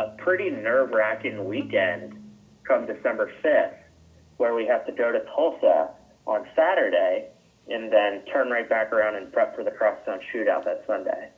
[0.00, 2.14] a pretty nerve-wracking weekend
[2.66, 3.76] come December 5th,
[4.38, 5.90] where we have to go to Tulsa
[6.26, 7.28] on Saturday
[7.68, 11.30] and then turn right back around and prep for the Crosstown Shootout that Sunday.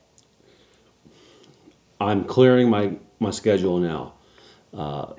[1.99, 4.13] I'm clearing my my schedule now.
[4.73, 5.13] Uh,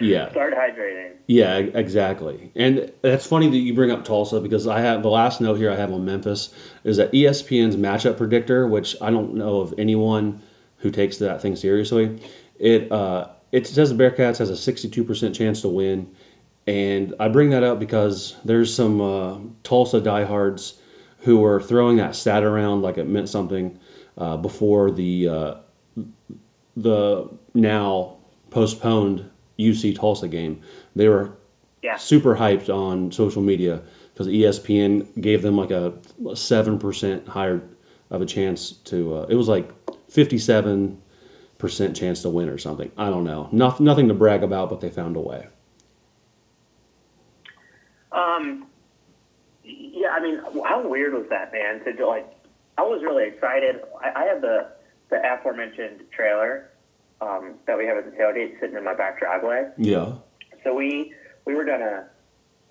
[0.00, 0.30] yeah.
[0.30, 1.12] Start hydrating.
[1.26, 2.50] Yeah, exactly.
[2.56, 5.70] And that's funny that you bring up Tulsa because I have the last note here
[5.70, 10.42] I have on Memphis is that ESPN's matchup predictor, which I don't know of anyone
[10.78, 12.20] who takes that thing seriously.
[12.58, 16.14] It uh, it says the Bearcats has a 62% chance to win,
[16.66, 20.80] and I bring that up because there's some uh, Tulsa diehards
[21.18, 23.78] who were throwing that stat around like it meant something
[24.18, 25.54] uh, before the uh,
[26.76, 28.16] the now
[28.50, 30.60] postponed UC Tulsa game.
[30.96, 31.32] They were
[31.82, 31.96] Yeah.
[31.96, 35.92] super hyped on social media because ESPN gave them like a
[36.34, 37.62] seven percent higher
[38.10, 39.16] of a chance to.
[39.16, 39.70] Uh, it was like
[40.08, 41.00] fifty-seven
[41.58, 42.90] percent chance to win or something.
[42.96, 43.48] I don't know.
[43.52, 45.46] Nothing, nothing to brag about, but they found a way.
[48.12, 48.66] Um,
[49.62, 51.82] yeah, I mean, how weird was that, man?
[51.84, 52.26] To like,
[52.78, 53.80] I was really excited.
[54.02, 54.68] I, I have the
[55.10, 56.70] the aforementioned trailer
[57.20, 59.68] um, that we have at the tailgate sitting in my back driveway.
[59.76, 60.14] Yeah.
[60.64, 62.08] So we we were gonna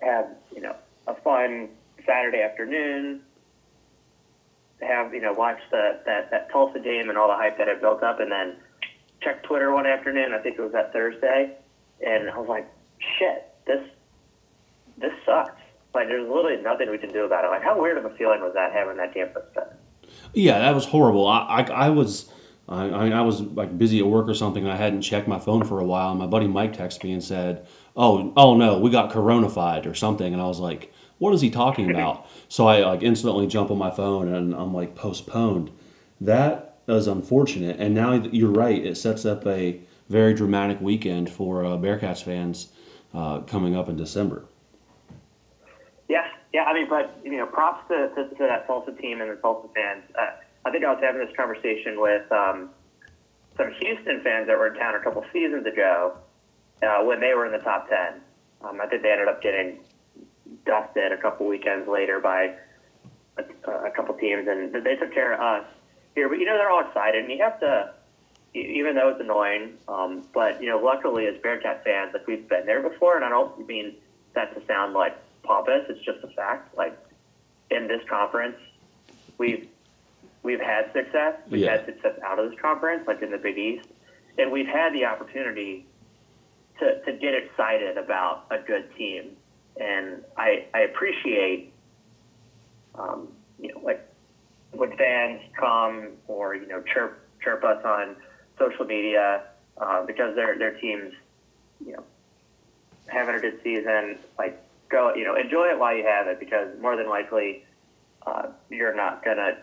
[0.00, 0.76] have you know
[1.06, 1.68] a fun
[2.06, 3.22] Saturday afternoon,
[4.80, 7.80] have you know watch the that that Tulsa game and all the hype that had
[7.80, 8.56] built up, and then
[9.20, 10.32] checked Twitter one afternoon.
[10.32, 11.56] I think it was that Thursday,
[12.04, 12.68] and I was like,
[13.18, 13.82] "Shit, this
[15.00, 15.60] this sucks."
[15.94, 17.48] Like, there's literally nothing we can do about it.
[17.48, 19.64] Like, how weird of a feeling was that having that campus spin?
[20.34, 21.26] Yeah, that was horrible.
[21.26, 22.30] I, I, I was
[22.70, 24.62] I, I I was like busy at work or something.
[24.62, 27.12] And I hadn't checked my phone for a while, and my buddy Mike texted me
[27.12, 31.34] and said, "Oh, oh no, we got coronafied or something." And I was like, "What
[31.34, 34.94] is he talking about?" so I like instantly jump on my phone and I'm like,
[34.94, 35.70] "Postponed."
[36.20, 37.80] That is unfortunate.
[37.80, 38.84] And now you're right.
[38.84, 42.68] It sets up a very dramatic weekend for uh, Bearcats fans
[43.14, 44.44] uh, coming up in December.
[46.52, 46.64] Yeah.
[46.64, 49.68] I mean, but you know, props to, to, to that Tulsa team and the Tulsa
[49.74, 50.04] fans.
[50.18, 52.70] Uh, I think I was having this conversation with um,
[53.56, 56.16] some Houston fans that were in town a couple seasons ago
[56.82, 58.20] uh, when they were in the top ten.
[58.62, 59.80] Um, I think they ended up getting
[60.66, 62.56] dusted a couple weekends later by
[63.38, 65.70] a, a couple teams, and they took care of us
[66.14, 66.28] here.
[66.28, 67.94] But you know, they're all excited, and you have to.
[68.52, 72.66] Even though it's annoying, um, but you know, luckily as Bearcat fans, like we've been
[72.66, 73.94] there before, and I don't mean
[74.34, 75.16] that to sound like
[75.50, 75.84] pompous.
[75.88, 76.76] It's just a fact.
[76.76, 76.96] Like
[77.70, 78.56] in this conference,
[79.36, 79.66] we've
[80.44, 81.34] we've had success.
[81.50, 81.72] We've Yeah.
[81.72, 83.88] had success out of this conference, like in the Big East,
[84.38, 85.86] and we've had the opportunity
[86.78, 89.36] to to get excited about a good team.
[89.76, 91.72] And I I appreciate,
[92.94, 94.06] um, you know, like
[94.72, 98.14] when fans come or you know chirp chirp us on
[98.56, 99.42] social media
[99.78, 101.12] uh, because their their teams,
[101.84, 102.04] you know,
[103.08, 104.16] having a good season.
[104.38, 104.56] Like
[104.90, 107.64] go, you know, enjoy it while you have it because more than likely
[108.26, 109.58] uh, you're not gonna.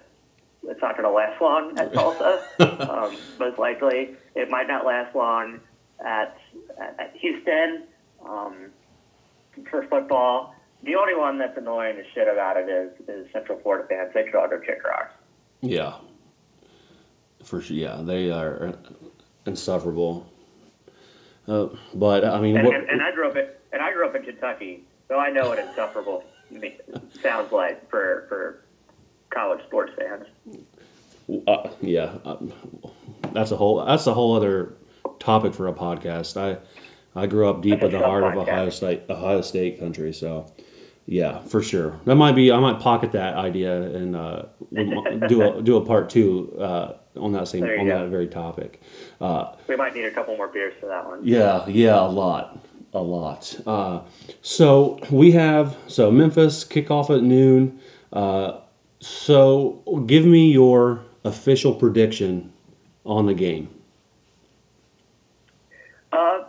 [0.63, 2.43] It's not gonna last long at Tulsa.
[2.91, 5.59] um, most likely, it might not last long
[6.03, 6.37] at
[6.81, 7.83] at, at Houston
[8.25, 8.71] um,
[9.69, 10.55] for football.
[10.83, 14.11] The only one that's annoying as shit about it is, is Central Florida fans.
[14.13, 15.13] They all go kick rocks.
[15.61, 15.95] Yeah,
[17.43, 17.75] for sure.
[17.75, 18.75] Yeah, they are
[19.45, 20.27] insufferable.
[21.47, 24.07] Uh, but I mean, And, what, and, and I grew up in and I grew
[24.07, 26.23] up in Kentucky, so I know what insufferable
[27.21, 28.63] sounds like for for
[29.29, 30.25] college sports fans.
[31.47, 32.53] Uh, yeah, um,
[33.33, 34.73] that's a whole that's a whole other
[35.19, 36.37] topic for a podcast.
[36.37, 36.57] I
[37.19, 38.37] I grew up deep in the heart of.
[38.37, 40.51] Ohio State Ohio State country, so
[41.05, 41.99] yeah, for sure.
[42.05, 44.43] That might be I might pocket that idea and uh,
[45.27, 47.99] do a do a part two uh, on that same on go.
[48.03, 48.81] that very topic.
[49.19, 51.19] Uh, We might need a couple more beers for that one.
[51.23, 52.59] yeah, yeah, a lot,
[52.97, 53.59] a lot.
[53.65, 54.01] Uh,
[54.41, 57.79] so we have so Memphis kickoff at noon.
[58.11, 58.59] Uh,
[58.99, 62.51] so give me your official prediction
[63.05, 63.69] on the game.
[66.11, 66.45] Uh,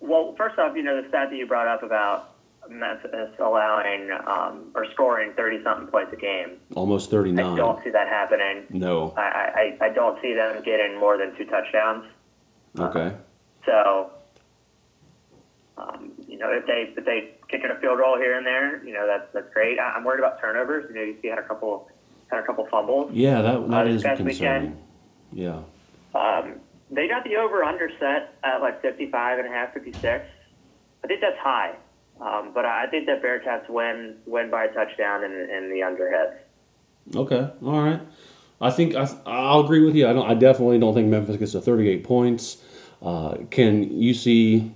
[0.00, 2.34] well, first off, you know the stat that you brought up about
[2.68, 6.58] Memphis allowing um, or scoring thirty something points a game.
[6.74, 7.54] Almost thirty nine.
[7.54, 8.66] I don't see that happening.
[8.70, 9.14] No.
[9.16, 12.04] I, I, I don't see them getting more than two touchdowns.
[12.78, 13.16] Okay.
[13.66, 14.10] So,
[15.80, 18.84] um, you know, if they if they kick in a field goal here and there,
[18.84, 19.78] you know that's that's great.
[19.78, 20.84] I, I'm worried about turnovers.
[20.88, 21.88] You know, UC had a couple
[22.30, 23.10] had a couple fumbles.
[23.12, 24.78] Yeah, that that Uh, is concerning.
[25.32, 25.60] Yeah.
[26.14, 26.54] Um,
[26.90, 30.24] they got the over under set at like 55 and a half, 56.
[31.04, 31.76] I think that's high.
[32.20, 36.10] Um, but I think that Bearcats win win by a touchdown in, in the under
[36.10, 37.16] hits.
[37.16, 37.48] Okay.
[37.64, 38.00] All right.
[38.60, 40.06] I think I, I'll agree with you.
[40.06, 40.28] I don't.
[40.28, 42.62] I definitely don't think Memphis gets to 38 points.
[43.00, 44.70] Uh, can UC,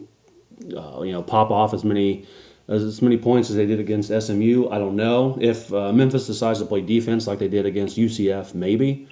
[0.77, 2.27] uh, you know, pop off as many
[2.69, 4.69] as, as many points as they did against SMU?
[4.71, 5.39] I don't know.
[5.41, 9.09] If uh, Memphis decides to play defense like they did against UCF, maybe.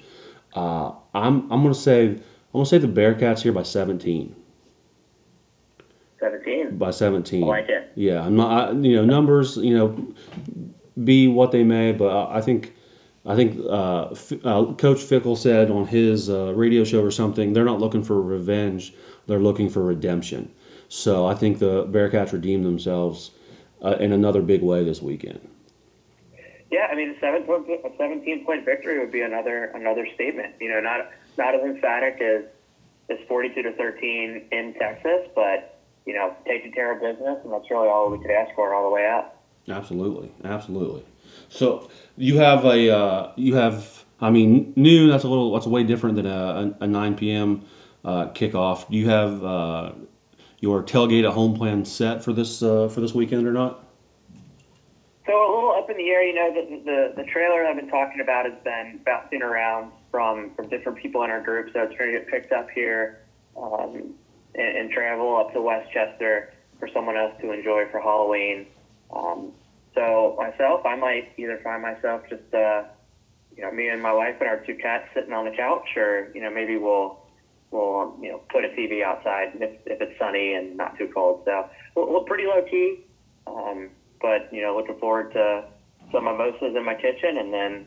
[0.55, 2.19] Uh, I'm I'm gonna say I'm
[2.53, 4.35] gonna say the Bearcats here by 17.
[6.19, 6.77] 17.
[6.77, 7.43] By 17.
[7.43, 7.91] I like it.
[7.95, 8.69] Yeah, I'm not.
[8.69, 9.57] I, you know, numbers.
[9.57, 10.13] You know,
[11.03, 12.73] be what they may, but I think,
[13.25, 17.51] I think uh, F- uh, Coach Fickell said on his uh, radio show or something,
[17.53, 18.93] they're not looking for revenge;
[19.27, 20.51] they're looking for redemption.
[20.93, 23.31] So I think the Bearcats redeemed themselves
[23.83, 25.39] uh, in another big way this weekend.
[26.69, 30.53] Yeah, I mean, a, seven point, a 17 point victory would be another another statement.
[30.61, 32.43] You know, not not as emphatic as
[33.09, 37.71] as 42 to 13 in Texas, but you know, taking care of business, and that's
[37.71, 39.33] really all we could ask for all the way out.
[39.67, 41.03] Absolutely, absolutely.
[41.49, 45.09] So you have a uh, you have I mean noon.
[45.09, 47.65] That's a little that's way different than a, a, a 9 p.m.
[48.05, 48.87] Uh, kickoff.
[48.91, 49.91] Do you have uh,
[50.63, 53.83] your tailgate at home plan set for this uh, for this weekend or not?
[55.25, 57.89] So a little up in the air, you know, the, the, the trailer I've been
[57.89, 61.97] talking about has been bouncing around from, from different people in our group, so it's
[61.97, 63.19] going to get picked up here
[63.57, 64.13] um,
[64.55, 68.65] and, and travel up to West Chester for someone else to enjoy for Halloween.
[69.13, 69.51] Um,
[69.95, 72.83] so myself, I might either find myself just, uh,
[73.55, 76.31] you know, me and my wife and our two cats sitting on the couch, or
[76.33, 77.22] you know, maybe we'll
[77.73, 81.41] we'll you know put a TV outside if, if it's sunny and not too cold.
[81.45, 82.99] So we're, we're pretty low key,
[83.47, 83.89] um,
[84.21, 85.65] but you know looking forward to
[86.11, 87.85] some mimosas in my kitchen and then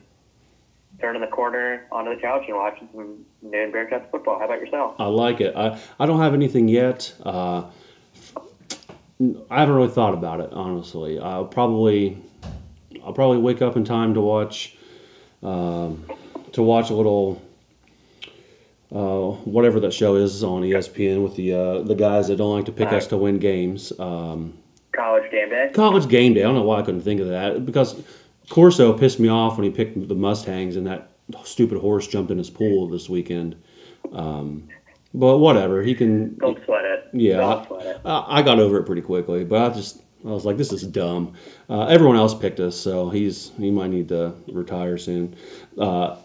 [1.01, 4.39] turning the corner onto the couch and watching some noon Bearcats football.
[4.39, 4.97] How about yourself?
[4.99, 5.55] I like it.
[5.55, 7.15] I, I don't have anything yet.
[7.25, 7.65] Uh,
[9.51, 11.19] I haven't really thought about it honestly.
[11.19, 12.19] I'll probably
[13.05, 14.77] I'll probably wake up in time to watch
[15.43, 16.05] um,
[16.53, 17.41] to watch a little
[18.97, 22.65] uh, whatever that show is on ESPN with the uh, the guys that don't like
[22.65, 23.93] to pick us to win games.
[23.99, 24.57] Um,
[24.93, 25.71] College game day.
[25.75, 26.41] college game day.
[26.41, 28.03] I don't know why I couldn't think of that because
[28.49, 31.11] Corso pissed me off when he picked the Mustangs and that
[31.45, 33.57] stupid horse jumped in his pool this weekend.
[34.13, 34.69] Um,
[35.13, 36.37] but whatever, he can.
[36.39, 37.05] Don't sweat it.
[37.13, 38.01] Yeah, Don't sweat it.
[38.07, 40.83] I, I got over it pretty quickly, but I just I was like, this is
[40.85, 41.35] dumb.
[41.69, 45.37] Uh, everyone else picked us, so he's he might need to retire soon.
[45.79, 46.17] Uh,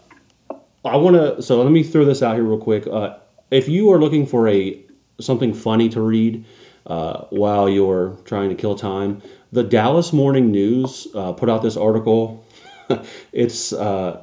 [0.84, 2.86] I want to so let me throw this out here real quick.
[2.86, 3.16] Uh,
[3.50, 4.82] if you are looking for a
[5.20, 6.44] something funny to read
[6.86, 11.76] uh, while you're trying to kill time, the Dallas Morning News uh, put out this
[11.76, 12.44] article.
[13.32, 14.22] it's uh,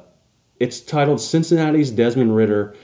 [0.58, 2.76] it's titled Cincinnati's Desmond Ritter,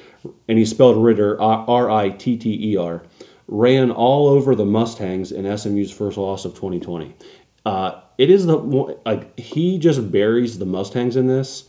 [0.49, 3.03] and he spelled Ritter R I T T E R,
[3.49, 7.15] ran all over the Mustangs in SMU's first loss of 2020.
[7.67, 11.66] Uh, it is the like he just buries the Mustangs in this,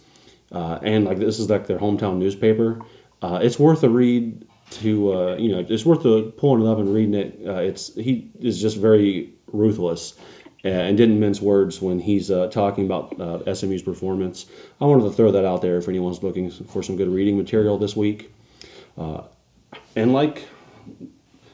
[0.51, 2.81] uh, and like this is like their hometown newspaper.
[3.21, 6.77] Uh, it's worth a read to uh, you know it's worth the pulling it up
[6.77, 7.39] and reading it.
[7.45, 10.19] Uh, it's he is just very ruthless
[10.63, 14.47] and didn't mince words when he's uh, talking about uh, SMU's performance.
[14.81, 17.77] I wanted to throw that out there if anyone's looking for some good reading material
[17.77, 18.33] this week.
[18.97, 20.47] And like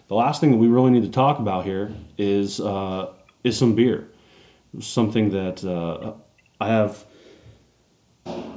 [0.08, 2.60] the last thing that we really need to talk about here is
[3.44, 4.08] is some beer,
[4.80, 5.64] something that
[6.60, 7.06] I have.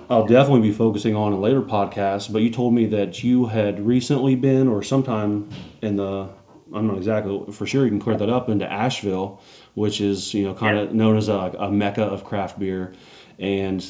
[0.08, 2.32] I'll definitely be focusing on in later podcasts.
[2.32, 5.48] But you told me that you had recently been, or sometime
[5.82, 6.28] in the,
[6.72, 7.84] I'm not exactly for sure.
[7.84, 9.40] You can clear that up into Asheville,
[9.74, 12.94] which is you know kind of known as a, a mecca of craft beer.
[13.38, 13.84] And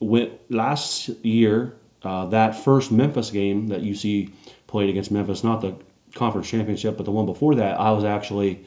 [0.00, 4.32] went last year, uh, that first Memphis game that UC
[4.66, 5.76] played against Memphis, not the
[6.14, 8.64] conference championship, but the one before that, I was actually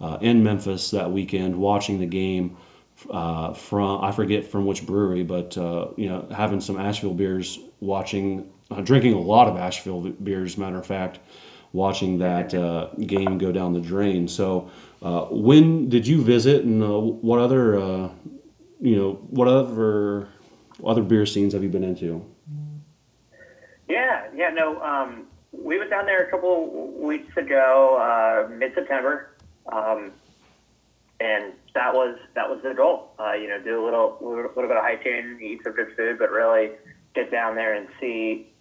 [0.00, 2.56] uh, in Memphis that weekend watching the game
[3.10, 7.58] uh, from I forget from which brewery, but uh, you know having some Asheville beers,
[7.80, 10.56] watching, uh, drinking a lot of Asheville beers.
[10.56, 11.18] Matter of fact,
[11.72, 14.28] watching that uh, game go down the drain.
[14.28, 14.70] So,
[15.02, 17.74] uh, when did you visit, and uh, what other
[18.80, 20.28] you know what other
[20.84, 22.24] other beer scenes have you been into?
[23.88, 24.80] Yeah, yeah, no.
[24.80, 29.36] Um, we went down there a couple weeks ago, mid September,
[29.70, 30.12] um,
[31.20, 33.12] and that was that was the goal.
[33.18, 36.18] Uh, you know, do a little little, little bit of hiking, eat some good food,
[36.18, 36.72] but really
[37.14, 38.52] get down there and see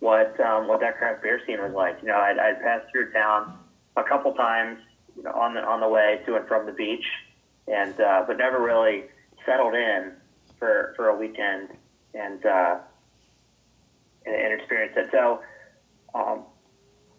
[0.00, 1.96] what um, what that craft beer scene was like.
[2.02, 3.58] You know, I'd, I'd passed through town
[3.96, 4.78] a couple times
[5.16, 7.04] you know, on the on the way to and from the beach,
[7.68, 9.04] and uh, but never really
[9.46, 10.12] settled in
[10.58, 11.70] for for a weekend
[12.14, 12.78] and uh,
[14.26, 15.08] and, and experienced it.
[15.10, 15.40] So
[16.14, 16.42] um,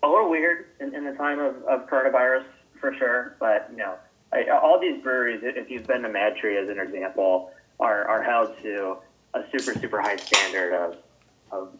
[0.03, 2.45] a little weird in, in the time of, of coronavirus
[2.79, 3.95] for sure, but you know,
[4.35, 8.23] I, all these breweries, if you've been to Mad Tree as an example, are, are
[8.23, 8.97] held to
[9.33, 10.95] a super super high standard of,
[11.51, 11.73] of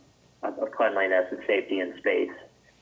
[0.43, 2.31] of cleanliness and safety and space.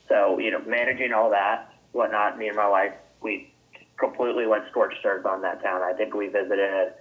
[0.09, 2.37] So you know, managing all that, whatnot.
[2.37, 3.53] Me and my wife, we
[3.97, 5.81] completely went scorched earth on that town.
[5.81, 6.93] I think we visited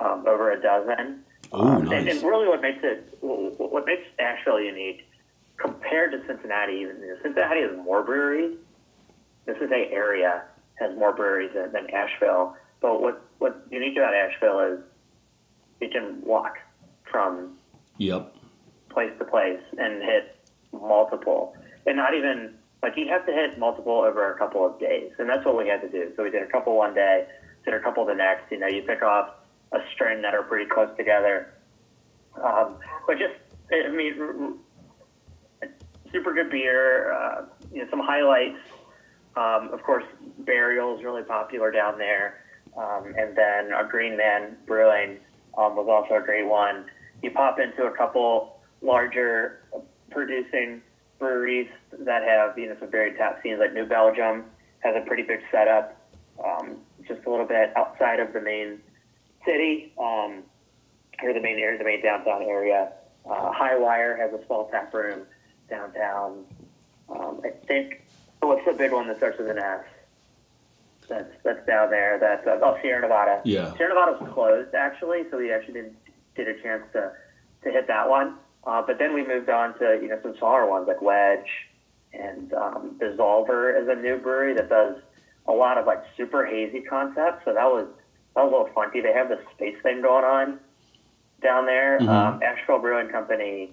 [0.00, 1.24] um, over a dozen.
[1.54, 2.08] Ooh, Um, nice.
[2.10, 5.08] and really, what makes it what makes Asheville unique
[5.56, 8.58] compared to Cincinnati, even you know, Cincinnati has more breweries.
[9.46, 10.42] The Cincinnati area
[10.76, 12.56] has more breweries than, than Asheville.
[12.80, 14.80] But what what's unique about Asheville is
[15.80, 16.58] you can walk
[17.10, 17.56] from
[17.98, 18.34] Yep.
[18.90, 20.36] place to place and hit
[20.72, 21.54] multiple,
[21.86, 25.28] and not even like you'd have to hit multiple over a couple of days, and
[25.28, 26.12] that's what we had to do.
[26.16, 27.24] So we did a couple one day,
[27.64, 28.50] did a couple the next.
[28.50, 29.30] You know, you pick off
[29.72, 31.54] a string that are pretty close together,
[32.42, 33.34] um, but just
[33.72, 34.58] I mean,
[36.12, 37.12] super good beer.
[37.12, 38.58] Uh, you know, some highlights.
[39.36, 40.04] Um, of course,
[40.38, 42.44] Burial is really popular down there,
[42.76, 45.18] um, and then a Green Man Brewing
[45.58, 46.84] um, was also a great one.
[47.22, 49.60] You pop into a couple larger
[50.10, 50.82] producing
[51.18, 51.68] breweries
[51.98, 54.44] that have you know some very top scenes, like New Belgium
[54.80, 55.98] has a pretty big setup,
[56.44, 56.76] um,
[57.08, 58.78] just a little bit outside of the main
[59.44, 60.42] city um,
[61.22, 62.92] or the main area, the main downtown area.
[63.28, 65.22] Uh, Highwire has a small tap room
[65.70, 66.44] downtown.
[67.08, 68.03] Um, I think
[68.46, 69.84] what's the big one that starts with an S?
[71.08, 72.18] That's that's down there.
[72.18, 73.40] That's uh, oh Sierra Nevada.
[73.44, 73.74] Yeah.
[73.76, 75.96] Sierra Nevada was closed actually, so we actually didn't
[76.34, 77.12] get a chance to
[77.64, 78.36] to hit that one.
[78.66, 81.68] Uh, but then we moved on to you know some smaller ones like Wedge
[82.12, 84.96] and um, DSSOLVR is a new brewery that does
[85.46, 87.44] a lot of like super hazy concepts.
[87.44, 87.86] So that was
[88.34, 89.00] that was a little funky.
[89.00, 90.58] They have the space thing going on
[91.42, 91.98] down there.
[91.98, 92.08] Mhm.
[92.08, 93.72] Um, Asheville Brewing Company,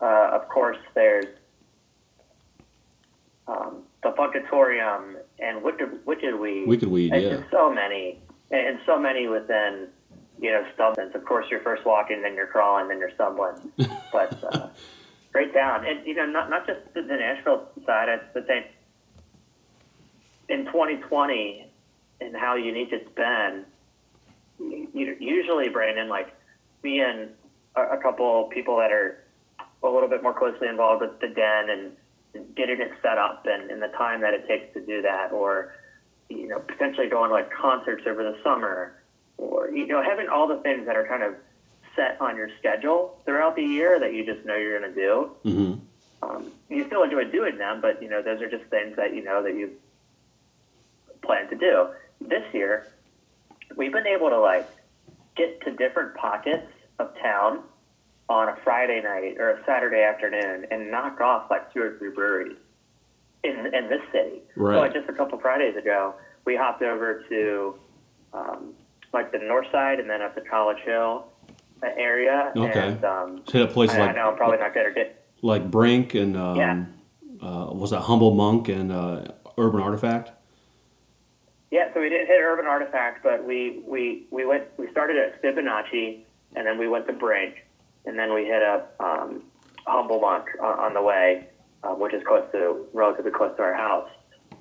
[0.00, 0.78] uh, of course.
[0.94, 1.26] There's
[3.46, 6.66] um, the Funkatorium and Wicked, Wicked Weed.
[6.66, 7.30] Wicked Weed, And yeah.
[7.36, 8.18] just so many,
[8.50, 9.88] and and so many within,
[10.40, 11.14] you know, Stubbins.
[11.14, 13.72] Of course, you're first walking, then you're crawling, then you're stumbling.
[14.12, 14.68] but uh,
[15.28, 18.08] straight down, and you know, not not just the, the Nashville side.
[18.08, 18.66] I but think
[20.48, 21.70] in 2020
[22.20, 23.64] and how unique it's been.
[24.58, 26.34] You, usually, Brandon, like
[26.82, 27.30] me and
[27.76, 29.24] a, a couple people that are
[29.82, 31.92] a little bit more closely involved with the den and
[32.54, 35.66] getting it set up and, and the time that it takes to do that, or
[36.28, 38.92] you know, potentially going to like concerts over the summer,
[39.36, 41.34] or you know, having all the things that are kind of
[41.96, 45.28] set on your schedule throughout the year that you just know you're going to do.
[45.42, 45.72] hmm
[46.22, 49.22] Um, you still enjoy doing them, but you know, those are just things that you
[49.22, 49.70] know that you
[51.22, 51.86] plan to do.
[52.20, 52.84] This year,
[53.76, 54.66] we've been able to like
[55.36, 56.66] get to different pockets
[56.98, 57.62] of town
[58.30, 62.10] on a Friday night or a Saturday afternoon and knock off like two or three
[62.10, 62.56] breweries
[63.42, 64.40] in in this city.
[64.56, 64.76] Right.
[64.76, 66.14] So like just a couple Fridays ago,
[66.44, 67.74] we hopped over to
[68.32, 68.72] um,
[69.12, 71.26] like the north side and then up to College Hill
[71.82, 72.52] area.
[72.56, 72.88] Okay.
[72.88, 76.14] And, um, Hit up places I, I like know I'm probably not get like Brink
[76.14, 76.84] and um, Yeah.
[77.42, 79.24] uh, was that Humble Monk and uh,
[79.58, 80.30] Urban Artifact?
[81.72, 85.40] Yeah, so we didn't hit Urban Artifact, but we we we went we started at
[85.40, 86.20] Fibonacci,
[86.54, 87.64] and then we went to Brink,
[88.06, 89.42] and then we hit up um,
[89.86, 91.48] Humble Monk on, on the way,
[91.82, 94.08] uh, which is close to relatively close to our house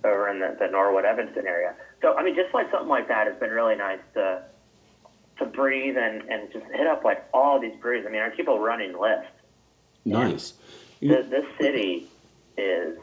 [0.04, 1.76] over in the, the Norwood Evanston area.
[2.02, 4.44] So I mean, just like something like that has been really nice to
[5.38, 8.06] to breathe and and just hit up like all these breweries.
[8.08, 9.28] I mean, I keep a running list.
[10.06, 10.54] Nice.
[11.02, 12.08] This, this city
[12.58, 12.98] is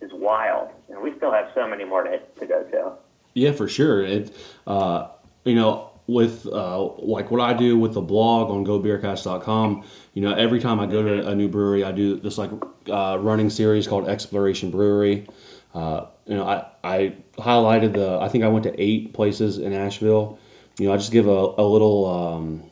[0.00, 2.92] is wild, and we still have so many more to to go to.
[3.34, 4.04] Yeah, for sure.
[4.04, 4.34] It,
[4.66, 5.08] uh,
[5.44, 9.84] you know, with uh, like what I do with the blog on GoBeerCats.com,
[10.14, 12.50] you know, every time I go to a new brewery, I do this like
[12.88, 15.26] uh, running series called Exploration Brewery.
[15.74, 18.18] Uh, you know, I, I highlighted the.
[18.20, 20.38] I think I went to eight places in Asheville.
[20.78, 22.06] You know, I just give a, a little.
[22.06, 22.71] Um,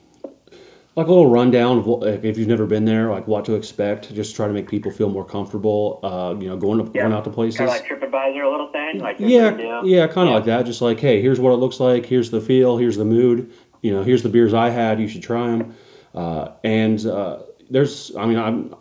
[1.00, 4.14] like a little rundown of what, if you've never been there, like what to expect.
[4.14, 5.98] Just try to make people feel more comfortable.
[6.02, 7.02] Uh, you know, going to Yeah.
[7.02, 7.56] going out to places.
[7.56, 8.98] Kind of like TripAdvisor, a little thing.
[8.98, 10.66] Like Yeah, yeah, kind of like that.
[10.66, 12.04] Just like, hey, here's what it looks like.
[12.04, 12.76] Here's the feel.
[12.76, 13.50] Here's the mood.
[13.80, 15.00] You know, here's the beers I had.
[15.00, 15.74] You should try them.
[16.14, 17.38] Uh, and uh,
[17.70, 18.74] there's, I mean, I'm,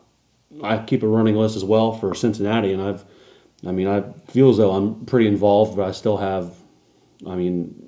[0.61, 3.05] I keep a running list as well for Cincinnati, and I've,
[3.65, 6.53] I mean, I feel as though I'm pretty involved, but I still have,
[7.25, 7.87] I mean,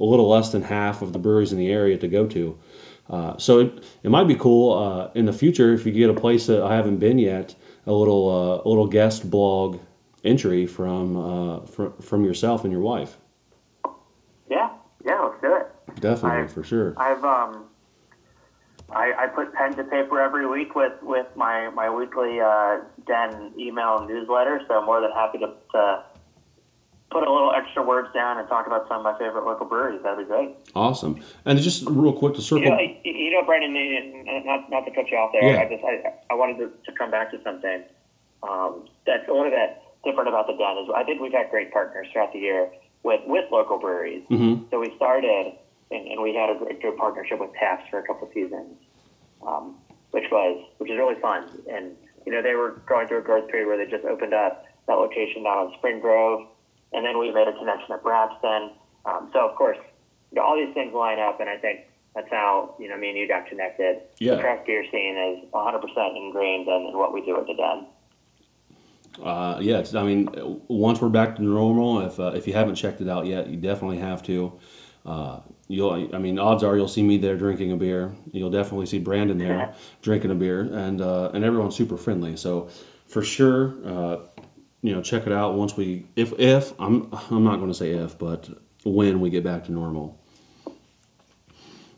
[0.00, 2.58] a little less than half of the breweries in the area to go to.
[3.10, 6.14] Uh, so it, it might be cool uh, in the future if you get a
[6.14, 7.54] place that I haven't been yet,
[7.86, 9.78] a little uh, a little guest blog
[10.24, 13.18] entry from uh, from from yourself and your wife.
[14.50, 14.70] Yeah,
[15.04, 16.00] yeah, let's do it.
[16.00, 16.94] Definitely I- for sure.
[16.96, 17.66] I've um,
[18.90, 23.52] I, I put pen to paper every week with with my my weekly uh, den
[23.58, 24.60] email newsletter.
[24.66, 26.04] So I'm more than happy to, to
[27.14, 30.02] put a little extra words down and talk about some of my favorite local breweries.
[30.02, 30.50] That'd be great.
[30.74, 31.22] Awesome.
[31.44, 32.70] And just real quick to You circle.
[32.72, 35.44] know, you, you know, Brandon, you- not not to cut you off there.
[35.54, 35.60] Yeah.
[35.62, 37.84] I just I, I wanted to, to come back to something
[38.42, 40.76] um, that's a little bit different about the den.
[40.82, 42.68] Is I think we've had great partners throughout the year
[43.04, 44.24] with with local breweries.
[44.28, 44.68] Mhm.
[44.70, 45.52] So we started
[45.92, 48.74] and, and we had a great, good partnership with Taft's for a couple seasons,
[49.46, 49.76] um,
[50.10, 51.46] which was which is really fun.
[51.70, 51.92] And
[52.26, 54.94] you know, they were going through a growth period where they just opened up that
[54.94, 56.46] location down on Spring Grove,
[56.94, 58.70] and then we made a connection at Braxton.
[59.04, 59.78] Um, so of course,
[60.30, 61.80] you know, all these things line up, and I think
[62.14, 64.02] that's how you know me and you got connected.
[64.18, 64.36] Yeah.
[64.36, 67.86] The craft beer scene is 100% ingrained in, in what we do at the Den.
[69.22, 70.28] Uh, it's, I mean,
[70.68, 73.56] once we're back to normal, if uh, if you haven't checked it out yet, you
[73.56, 74.52] definitely have to.
[75.06, 78.12] Uh, you'll, I mean, odds are you'll see me there drinking a beer.
[78.32, 82.36] You'll definitely see Brandon there drinking a beer, and uh, and everyone's super friendly.
[82.36, 82.70] So,
[83.06, 84.16] for sure, uh,
[84.84, 87.92] you know, check it out once we, if if I'm I'm not going to say
[87.92, 88.50] if, but
[88.84, 90.20] when we get back to normal.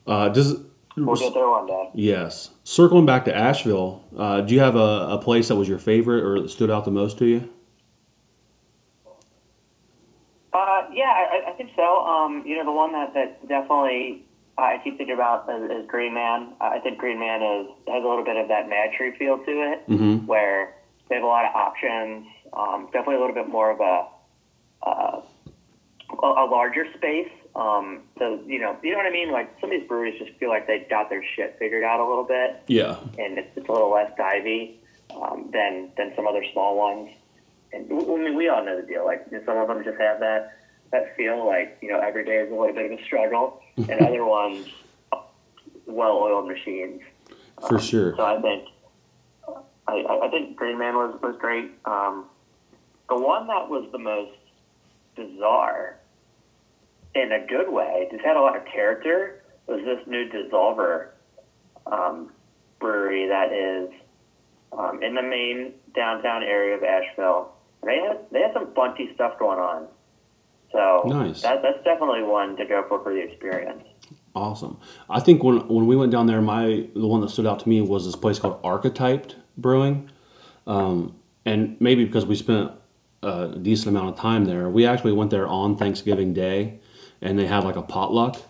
[0.06, 0.60] Uh, does
[0.96, 1.90] We'll get there one day.
[1.94, 5.78] yes, circling back to Asheville, uh, do you have a, a place that was your
[5.78, 7.52] favorite or that stood out the most to you?
[10.52, 11.82] Uh, yeah, I, I think so.
[12.04, 14.24] Um, you know, the one that, that definitely
[14.56, 16.54] I keep thinking about is, is Green Man.
[16.62, 19.50] I think Green Man is has a little bit of that Mad Tree feel to
[19.50, 20.26] it, Mm-hmm.
[20.26, 20.76] where
[21.10, 22.26] they have a lot of options.
[22.52, 24.06] Um, definitely a little bit more of a
[24.86, 25.20] uh,
[26.22, 27.30] a, larger space.
[27.54, 29.32] Um, so you know, you know what I mean.
[29.32, 32.06] Like some of these breweries just feel like they got their shit figured out a
[32.06, 32.96] little bit Yeah.
[33.18, 34.76] and it's, it's a little less divey
[35.14, 37.10] um, than than some other small ones.
[37.72, 39.04] and I mean, we all know the deal.
[39.04, 40.58] Like some of them just have that
[40.92, 44.00] that feel like you know every day is a little bit of a struggle, and
[44.00, 44.66] other ones
[45.86, 47.00] well-oiled machines.
[47.68, 48.14] For sure.
[48.16, 48.68] So I think
[49.88, 51.70] I, I think Green Man was was great.
[51.84, 52.26] Um,
[53.08, 54.36] the one that was the most
[55.14, 55.98] bizarre
[57.14, 61.08] in a good way, just had a lot of character, was this new DSSOLVR
[61.86, 62.30] um,
[62.78, 63.90] brewery that is
[64.76, 67.52] um, in the main downtown area of Asheville.
[67.84, 69.86] They had they had some funky stuff going on.
[70.72, 71.42] So Nice.
[71.42, 73.84] that, that's definitely one to go for for the experience.
[74.34, 74.78] Awesome.
[75.08, 77.68] I think when when we went down there, my the one that stood out to
[77.68, 80.10] me was this place called Archetype Brewing,
[80.66, 82.72] um, and maybe because we spent
[83.26, 86.78] a decent amount of time there, we actually went there on Thanksgiving Day,
[87.20, 88.40] and they had like a potluck,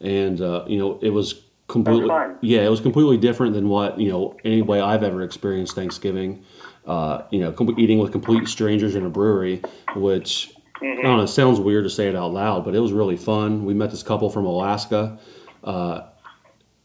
[0.00, 2.08] and uh, you know it was completely
[2.40, 6.44] yeah it was completely different than what you know any way I've ever experienced Thanksgiving.
[6.86, 9.60] Uh, you know, com- eating with complete strangers in a brewery,
[9.94, 10.50] which
[10.80, 11.20] I don't know.
[11.20, 13.66] It sounds weird to say it out loud, but it was really fun.
[13.66, 15.18] We met this couple from Alaska,
[15.64, 16.02] uh,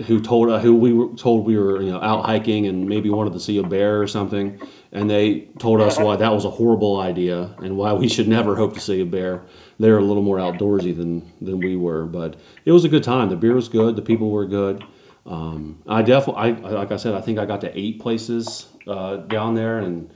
[0.02, 3.10] who told uh, who we were told we were you know out hiking and maybe
[3.10, 4.60] wanted to see a bear or something,
[4.92, 8.56] and they told us why that was a horrible idea and why we should never
[8.56, 9.44] hope to see a bear.
[9.80, 13.30] They're a little more outdoorsy than than we were, but it was a good time.
[13.30, 13.96] The beer was good.
[13.96, 14.84] The people were good.
[15.26, 19.18] Um, I definitely, I like I said, I think I got to eight places uh,
[19.18, 20.10] down there, and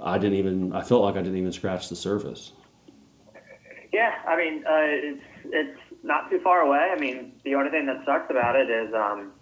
[0.00, 0.72] I didn't even.
[0.72, 2.52] I felt like I didn't even scratch the surface.
[3.92, 6.90] Yeah, I mean, uh, it's it's not too far away.
[6.94, 9.32] I mean, the only thing that sucks about it is um,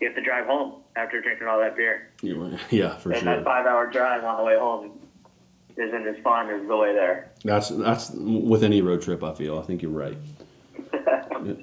[0.00, 2.10] you have to drive home after drinking all that beer.
[2.70, 3.12] Yeah, for sure.
[3.12, 3.36] and sure.
[3.36, 4.98] that five-hour drive on the way home
[5.76, 7.30] isn't as fun as the way there.
[7.44, 9.22] That's that's with any road trip.
[9.22, 9.58] I feel.
[9.58, 10.16] I think you're right.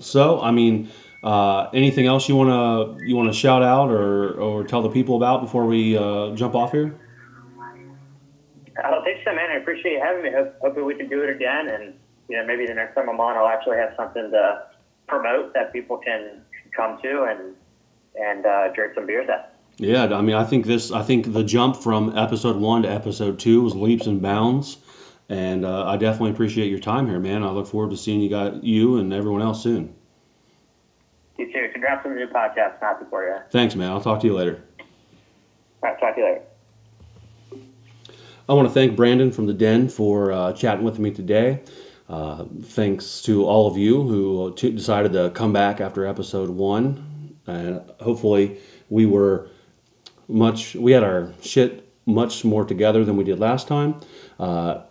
[0.00, 0.90] So, I mean,
[1.22, 5.40] uh, anything else you wanna you wanna shout out or or tell the people about
[5.40, 6.98] before we uh, jump off here?
[8.82, 9.50] I don't think so, man.
[9.50, 10.30] I appreciate you having me.
[10.32, 11.94] Hope, hoping we can do it again, and
[12.28, 14.66] you know, maybe the next time I'm on, I'll actually have something to
[15.06, 16.42] promote that people can
[16.74, 17.54] come to and
[18.16, 19.54] and uh, drink some beers at.
[19.76, 20.92] Yeah, I mean, I think this.
[20.92, 24.78] I think the jump from episode one to episode two was leaps and bounds,
[25.28, 27.42] and uh, I definitely appreciate your time here, man.
[27.42, 29.94] I look forward to seeing you guys, you and everyone else soon.
[31.38, 31.68] You too.
[31.72, 32.78] Congrats on the new podcast.
[32.80, 33.36] Happy for you.
[33.50, 33.90] Thanks, man.
[33.90, 34.62] I'll talk to you later.
[35.82, 36.42] All right, talk to you later.
[38.48, 41.62] I want to thank Brandon from the Den for uh, chatting with me today.
[42.14, 47.34] Uh, thanks to all of you who t- decided to come back after episode one,
[47.48, 48.56] and hopefully
[48.88, 49.48] we were
[50.28, 50.76] much.
[50.76, 53.96] We had our shit much more together than we did last time.
[54.38, 54.82] Uh,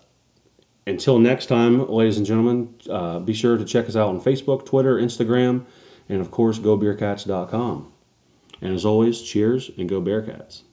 [0.85, 4.65] until next time, ladies and gentlemen, uh, be sure to check us out on Facebook,
[4.65, 5.63] Twitter, Instagram,
[6.09, 7.89] and of course, gobeercats.com.
[8.59, 10.63] And as always, cheers and go Bearcats.